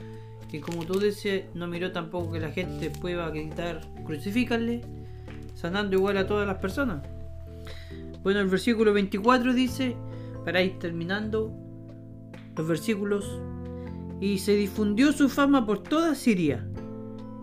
Y 0.52 0.60
como 0.60 0.86
tú 0.86 1.00
dices, 1.00 1.46
no 1.54 1.68
miró 1.68 1.92
tampoco 1.92 2.32
que 2.32 2.40
la 2.40 2.52
gente 2.52 2.90
pueda 2.90 3.30
gritar, 3.30 3.82
crucifícale, 4.06 4.82
sanando 5.54 5.96
igual 5.96 6.18
a 6.18 6.26
todas 6.26 6.48
las 6.48 6.58
personas. 6.58 7.04
Bueno, 8.24 8.40
el 8.40 8.48
versículo 8.48 8.94
24 8.94 9.54
dice, 9.54 9.96
para 10.44 10.62
ir 10.62 10.80
terminando 10.80 11.54
los 12.56 12.68
versículos, 12.68 13.40
y 14.20 14.40
se 14.40 14.56
difundió 14.56 15.14
su 15.14 15.30
fama 15.30 15.66
por 15.66 15.84
toda 15.84 16.16
Siria, 16.16 16.66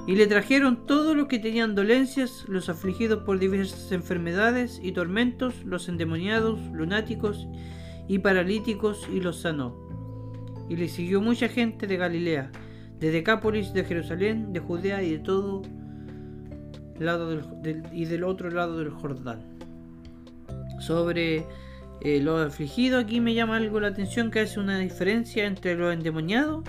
y 0.06 0.14
le 0.14 0.26
trajeron 0.26 0.86
todos 0.86 1.16
los 1.16 1.26
que 1.26 1.38
tenían 1.38 1.74
dolencias, 1.74 2.44
los 2.48 2.68
afligidos 2.68 3.24
por 3.24 3.38
diversas 3.38 3.90
enfermedades 3.92 4.80
y 4.82 4.92
tormentos, 4.92 5.64
los 5.64 5.88
endemoniados, 5.88 6.60
lunáticos 6.72 7.48
y 8.08 8.18
paralíticos, 8.18 9.08
y 9.12 9.20
los 9.20 9.40
sanó. 9.40 9.76
Y 10.68 10.76
le 10.76 10.88
siguió 10.88 11.20
mucha 11.20 11.48
gente 11.48 11.86
de 11.86 11.96
Galilea, 11.96 12.50
de 12.98 13.10
Decápolis, 13.10 13.72
de 13.72 13.84
Jerusalén, 13.84 14.52
de 14.52 14.60
Judea 14.60 15.02
y 15.02 15.12
de 15.12 15.18
todo 15.18 15.62
lado 16.98 17.28
del, 17.62 17.82
y 17.92 18.06
del 18.06 18.24
otro 18.24 18.50
lado 18.50 18.78
del 18.78 18.90
Jordán. 18.90 19.40
Sobre 20.80 21.46
eh, 22.00 22.20
los 22.20 22.46
afligidos, 22.46 23.04
aquí 23.04 23.20
me 23.20 23.34
llama 23.34 23.56
algo 23.56 23.80
la 23.80 23.88
atención 23.88 24.30
que 24.30 24.40
hace 24.40 24.60
una 24.60 24.78
diferencia 24.78 25.46
entre 25.46 25.74
los 25.74 25.92
endemoniados 25.92 26.64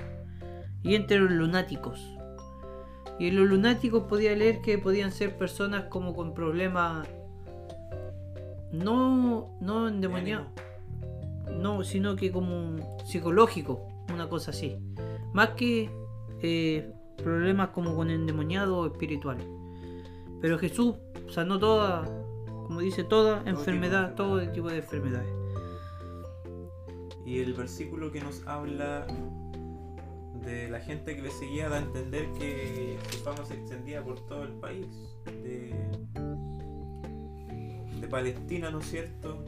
y 0.84 0.96
entre 0.96 1.20
los 1.20 1.32
lunáticos. 1.32 2.14
Y 3.20 3.28
en 3.28 3.36
los 3.36 3.48
lunáticos 3.48 4.04
podía 4.04 4.36
leer 4.36 4.62
que 4.62 4.78
podían 4.78 5.12
ser 5.12 5.38
personas 5.38 5.86
como 5.86 6.14
con 6.14 6.34
problemas 6.34 7.08
no, 8.72 9.58
no 9.60 9.88
endemoniados, 9.88 10.48
no, 11.52 11.84
sino 11.84 12.16
que 12.16 12.32
como 12.32 12.78
psicológico, 13.06 13.88
una 14.14 14.30
cosa 14.30 14.52
así. 14.52 14.78
Más 15.34 15.52
que 15.52 15.90
eh, 16.42 16.92
problemas 17.18 17.70
como 17.70 17.96
con 17.96 18.10
endemoniado 18.10 18.78
o 18.80 18.88
espiritual. 18.88 19.38
Pero 20.42 20.60
Jesús 20.60 20.96
sanó 21.30 21.60
toda, 21.60 22.04
como 22.68 22.80
dice, 22.80 23.04
toda 23.04 23.44
enfermedad, 23.46 24.16
todo 24.16 24.40
tipo 24.52 24.70
de 24.70 24.78
enfermedades. 24.78 25.30
Y 27.26 27.40
el 27.40 27.54
versículo 27.54 28.12
que 28.12 28.22
nos 28.22 28.46
habla 28.48 29.06
de 30.46 30.70
la 30.70 30.80
gente 30.80 31.16
que 31.16 31.22
le 31.22 31.32
seguía 31.32 31.68
da 31.68 31.78
a 31.78 31.82
entender 31.82 32.32
que 32.40 32.98
su 33.10 33.18
fama 33.20 33.44
se 33.46 33.56
extendía 33.56 34.04
por 34.04 34.26
todo 34.28 34.44
el 34.44 34.54
país. 34.54 34.88
De, 35.26 35.76
de 38.00 38.08
Palestina, 38.08 38.70
¿no 38.70 38.80
es 38.80 38.86
cierto? 38.86 39.44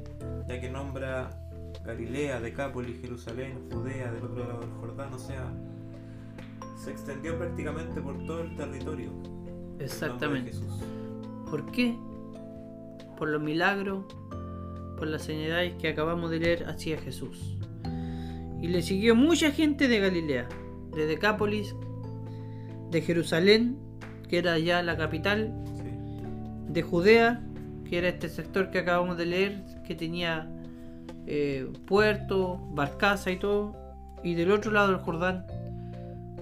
Ya 0.47 0.59
que 0.59 0.69
nombra 0.69 1.48
Galilea, 1.89 2.39
Decápolis, 2.39 3.01
Jerusalén, 3.01 3.67
Judea, 3.71 4.11
del 4.11 4.23
otro 4.23 4.47
lado 4.47 4.59
del 4.59 4.69
Jordán, 4.79 5.11
o 5.11 5.17
sea, 5.17 5.51
se 6.77 6.91
extendió 6.91 7.35
prácticamente 7.37 7.99
por 7.99 8.23
todo 8.25 8.41
el 8.41 8.55
territorio. 8.55 9.11
Exactamente. 9.79 10.51
Jesús. 10.51 10.71
¿Por 11.49 11.71
qué? 11.71 11.95
Por 13.17 13.29
los 13.29 13.41
milagros, 13.41 14.05
por 14.97 15.07
las 15.07 15.23
sanidades 15.23 15.73
que 15.81 15.87
acabamos 15.89 16.29
de 16.29 16.39
leer 16.39 16.65
hacía 16.69 16.99
Jesús. 16.99 17.57
Y 18.61 18.67
le 18.67 18.83
siguió 18.83 19.15
mucha 19.15 19.49
gente 19.51 19.87
de 19.87 19.99
Galilea, 19.99 20.47
de 20.95 21.05
Decápolis, 21.07 21.75
de 22.91 23.01
Jerusalén, 23.01 23.77
que 24.27 24.37
era 24.37 24.59
ya 24.59 24.83
la 24.83 24.95
capital, 24.95 25.53
Sí. 25.75 25.89
de 26.71 26.81
Judea, 26.83 27.41
que 27.89 27.97
era 27.97 28.09
este 28.09 28.29
sector 28.29 28.69
que 28.69 28.77
acabamos 28.77 29.17
de 29.17 29.25
leer, 29.25 29.63
que 29.87 29.95
tenía 29.95 30.47
eh, 31.31 31.71
puerto, 31.85 32.59
barcaza 32.71 33.29
y 33.29 33.37
todo, 33.37 33.75
y 34.23 34.33
del 34.33 34.51
otro 34.51 34.71
lado 34.71 34.87
del 34.87 34.97
Jordán, 34.97 35.45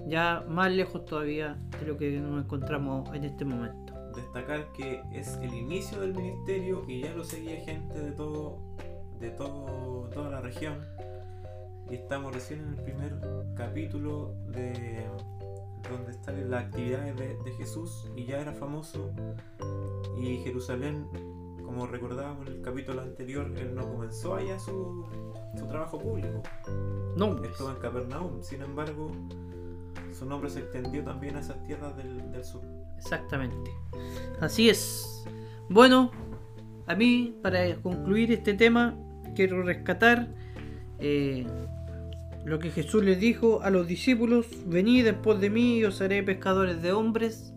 ya 0.06 0.42
más 0.48 0.72
lejos 0.72 1.04
todavía 1.04 1.58
de 1.78 1.86
lo 1.86 1.98
que 1.98 2.18
nos 2.18 2.42
encontramos 2.42 3.14
en 3.14 3.24
este 3.24 3.44
momento. 3.44 3.92
destacar 4.16 4.72
que 4.72 5.02
es 5.12 5.36
el 5.42 5.52
inicio 5.52 6.00
del 6.00 6.14
ministerio 6.14 6.84
y 6.88 7.02
ya 7.02 7.12
lo 7.12 7.22
seguía 7.22 7.60
gente 7.60 8.00
de 8.00 8.12
todo 8.12 8.58
de 9.20 9.30
todo 9.30 10.08
toda 10.14 10.30
la 10.30 10.40
región 10.40 10.78
y 11.90 11.94
estamos 11.94 12.32
recién 12.32 12.60
en 12.60 12.68
el 12.70 12.76
primer 12.76 13.14
capítulo 13.56 14.34
de 14.48 15.04
donde 15.88 16.12
están 16.12 16.50
las 16.50 16.64
actividades 16.64 17.14
de, 17.16 17.36
de 17.36 17.52
Jesús 17.52 18.10
y 18.16 18.24
ya 18.24 18.40
era 18.40 18.52
famoso 18.52 19.10
y 20.18 20.38
Jerusalén 20.38 21.06
como 21.68 21.86
recordábamos 21.86 22.46
en 22.46 22.54
el 22.54 22.62
capítulo 22.62 23.02
anterior 23.02 23.52
él 23.56 23.74
no 23.74 23.86
comenzó 23.86 24.34
allá 24.34 24.58
su, 24.58 25.06
su 25.56 25.66
trabajo 25.66 25.98
público 25.98 26.42
Nombres. 27.16 27.52
estuvo 27.52 27.70
en 27.70 27.76
Capernaum 27.76 28.42
sin 28.42 28.62
embargo 28.62 29.12
su 30.18 30.26
nombre 30.26 30.50
se 30.50 30.60
extendió 30.60 31.04
también 31.04 31.36
a 31.36 31.40
esas 31.40 31.62
tierras 31.64 31.96
del, 31.96 32.32
del 32.32 32.44
sur 32.44 32.62
Exactamente. 32.98 33.70
Así 34.40 34.68
es. 34.68 35.24
Bueno, 35.68 36.10
a 36.86 36.94
mí, 36.94 37.34
para 37.42 37.76
concluir 37.76 38.32
este 38.32 38.54
tema, 38.54 38.96
quiero 39.34 39.62
rescatar 39.62 40.28
eh, 40.98 41.46
lo 42.44 42.58
que 42.58 42.70
Jesús 42.70 43.04
les 43.04 43.20
dijo 43.20 43.62
a 43.62 43.70
los 43.70 43.86
discípulos, 43.86 44.46
venid 44.66 45.04
después 45.04 45.40
de 45.40 45.50
mí 45.50 45.78
y 45.78 45.84
os 45.84 46.00
haré 46.00 46.22
pescadores 46.22 46.82
de 46.82 46.92
hombres. 46.92 47.54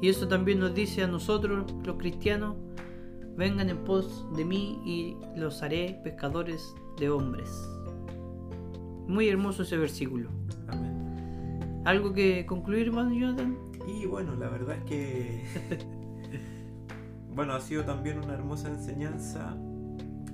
Y 0.00 0.08
eso 0.08 0.26
también 0.26 0.58
nos 0.58 0.74
dice 0.74 1.02
a 1.02 1.06
nosotros, 1.06 1.72
los 1.84 1.96
cristianos, 1.96 2.56
vengan 3.36 3.70
en 3.70 3.78
pos 3.84 4.26
de 4.36 4.44
mí 4.44 4.80
y 4.84 5.16
los 5.38 5.62
haré 5.62 6.00
pescadores 6.04 6.74
de 6.98 7.10
hombres. 7.10 7.50
Muy 9.06 9.28
hermoso 9.28 9.62
ese 9.62 9.76
versículo. 9.76 10.30
amén 10.68 11.82
¿Algo 11.84 12.12
que 12.12 12.46
concluir, 12.46 12.88
hermano 12.88 13.12
Jonathan? 13.12 13.56
Y 13.86 14.06
bueno, 14.06 14.36
la 14.36 14.48
verdad 14.48 14.76
es 14.76 14.84
que. 14.84 15.44
bueno, 17.34 17.54
ha 17.54 17.60
sido 17.60 17.84
también 17.84 18.18
una 18.18 18.34
hermosa 18.34 18.68
enseñanza 18.68 19.56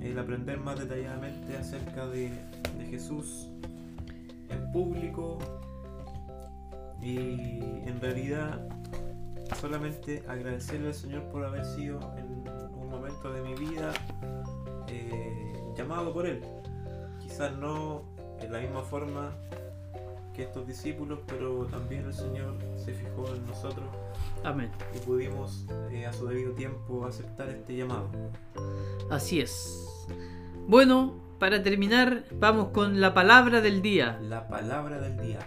el 0.01 0.17
aprender 0.17 0.59
más 0.59 0.79
detalladamente 0.79 1.57
acerca 1.57 2.07
de, 2.07 2.31
de 2.77 2.85
Jesús 2.89 3.49
en 4.49 4.71
público. 4.71 5.39
Y 7.01 7.17
en 7.17 7.99
realidad, 7.99 8.67
solamente 9.59 10.23
agradecerle 10.27 10.89
al 10.89 10.93
Señor 10.93 11.23
por 11.31 11.43
haber 11.43 11.65
sido 11.65 11.99
en 12.17 12.43
momento 13.19 13.33
de 13.33 13.41
mi 13.41 13.55
vida 13.55 13.93
eh, 14.87 15.53
llamado 15.75 16.13
por 16.13 16.25
Él. 16.25 16.41
Quizás 17.21 17.55
no 17.57 18.03
en 18.39 18.51
la 18.51 18.59
misma 18.59 18.81
forma 18.81 19.31
que 20.33 20.43
estos 20.43 20.65
discípulos, 20.65 21.19
pero 21.27 21.65
también 21.65 22.05
el 22.05 22.13
Señor 22.13 22.55
se 22.77 22.93
fijó 22.93 23.33
en 23.35 23.45
nosotros 23.45 23.85
Amén. 24.43 24.71
y 24.95 24.99
pudimos 24.99 25.65
eh, 25.91 26.05
a 26.05 26.13
su 26.13 26.27
debido 26.27 26.53
tiempo 26.53 27.05
aceptar 27.05 27.49
este 27.49 27.75
llamado. 27.75 28.09
Así 29.09 29.41
es. 29.41 30.07
Bueno, 30.67 31.15
para 31.39 31.61
terminar, 31.61 32.25
vamos 32.33 32.69
con 32.69 33.01
la 33.01 33.13
palabra 33.13 33.61
del 33.61 33.81
día. 33.81 34.19
La 34.21 34.47
palabra 34.47 34.99
del 34.99 35.17
día. 35.17 35.39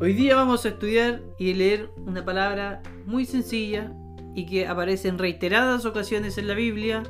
Hoy 0.00 0.14
día 0.14 0.36
vamos 0.36 0.64
a 0.64 0.70
estudiar 0.70 1.20
y 1.38 1.54
leer 1.54 1.90
una 2.06 2.24
palabra 2.24 2.82
muy 3.04 3.26
sencilla 3.26 3.92
y 4.34 4.46
que 4.46 4.66
aparece 4.66 5.08
en 5.08 5.18
reiteradas 5.18 5.84
ocasiones 5.84 6.38
en 6.38 6.48
la 6.48 6.54
Biblia, 6.54 7.02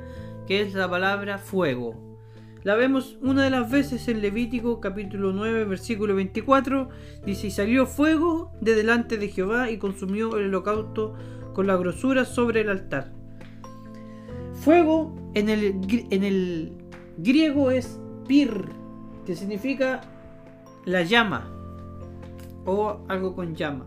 que 0.47 0.61
es 0.61 0.75
la 0.75 0.89
palabra 0.89 1.39
fuego. 1.39 2.13
La 2.65 2.77
vemos 2.77 3.19
una 3.21 3.43
de 3.43 3.51
las 3.51 3.69
veces 3.71 4.07
en 4.07 4.23
Levítico 4.23 4.81
capítulo 4.81 5.33
9 5.33 5.65
versículo 5.65 6.15
24. 6.15 6.91
Dice, 7.27 7.49
y 7.49 7.51
salió 7.51 7.87
fuego 7.87 8.53
de 8.61 8.77
delante 8.77 9.19
de 9.19 9.29
Jehová 9.29 9.71
y 9.71 9.79
consumió 9.79 10.37
el 10.37 10.47
holocausto 10.47 11.15
con 11.55 11.67
la 11.67 11.77
grosura 11.77 12.25
sobre 12.25 12.61
el 12.61 12.71
altar. 12.71 13.13
Fuego 14.55 15.13
en 15.35 15.49
el, 15.49 15.81
en 16.11 16.23
el 16.23 16.73
griego 17.19 17.73
es 17.73 17.99
pir, 18.29 18.67
que 19.27 19.35
significa 19.35 20.01
la 20.85 21.03
llama 21.03 21.51
o 22.65 23.05
algo 23.09 23.35
con 23.35 23.57
llama. 23.57 23.87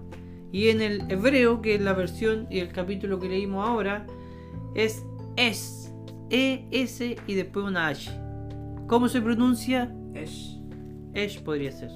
Y 0.56 0.70
en 0.70 0.80
el 0.82 1.04
hebreo, 1.12 1.62
que 1.62 1.76
es 1.76 1.82
la 1.82 1.92
versión 1.92 2.48
y 2.50 2.60
el 2.60 2.70
capítulo 2.70 3.20
que 3.20 3.28
leímos 3.28 3.68
ahora, 3.68 4.08
es 4.74 5.04
es, 5.36 5.94
E, 6.30 6.66
S 6.72 7.18
y 7.28 7.34
después 7.34 7.66
una 7.66 7.88
H. 7.88 8.10
¿Cómo 8.88 9.10
se 9.10 9.20
pronuncia? 9.20 9.94
Esh. 10.14 10.58
Esh 11.14 11.44
podría 11.44 11.74
ser. 11.74 11.92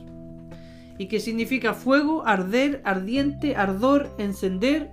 Y 0.98 1.08
que 1.08 1.22
significa 1.22 1.74
fuego, 1.74 2.28
arder, 2.28 2.82
ardiente, 2.84 3.56
ardor, 3.56 4.13
encender 4.17 4.91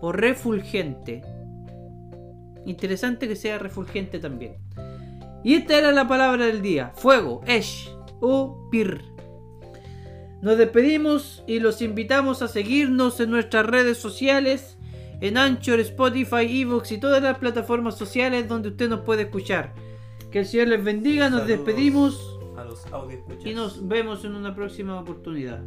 o 0.00 0.10
refulgente. 0.10 1.22
Interesante 2.66 3.28
que 3.28 3.36
sea 3.36 3.60
refulgente 3.60 4.18
también. 4.18 4.56
Y 5.44 5.54
esta 5.54 5.78
era 5.78 5.92
la 5.92 6.08
palabra 6.08 6.46
del 6.46 6.62
día: 6.62 6.90
fuego, 6.96 7.42
Esh 7.46 7.88
o 8.20 8.68
Pir. 8.72 9.13
Nos 10.44 10.58
despedimos 10.58 11.42
y 11.46 11.58
los 11.58 11.80
invitamos 11.80 12.42
a 12.42 12.48
seguirnos 12.48 13.18
en 13.18 13.30
nuestras 13.30 13.64
redes 13.64 13.96
sociales, 13.96 14.76
en 15.22 15.38
Anchor, 15.38 15.80
Spotify, 15.80 16.60
Evox 16.60 16.92
y 16.92 16.98
todas 16.98 17.22
las 17.22 17.38
plataformas 17.38 17.96
sociales 17.96 18.46
donde 18.46 18.68
usted 18.68 18.90
nos 18.90 19.00
puede 19.00 19.22
escuchar. 19.22 19.72
Que 20.30 20.40
el 20.40 20.46
Señor 20.46 20.68
les 20.68 20.84
bendiga, 20.84 21.30
nos 21.30 21.40
Saludos 21.40 21.64
despedimos 21.64 22.38
A 22.58 22.64
los 22.64 22.84
audio 22.92 23.24
y 23.42 23.54
nos 23.54 23.88
vemos 23.88 24.22
en 24.26 24.34
una 24.34 24.54
próxima 24.54 25.00
oportunidad. 25.00 25.62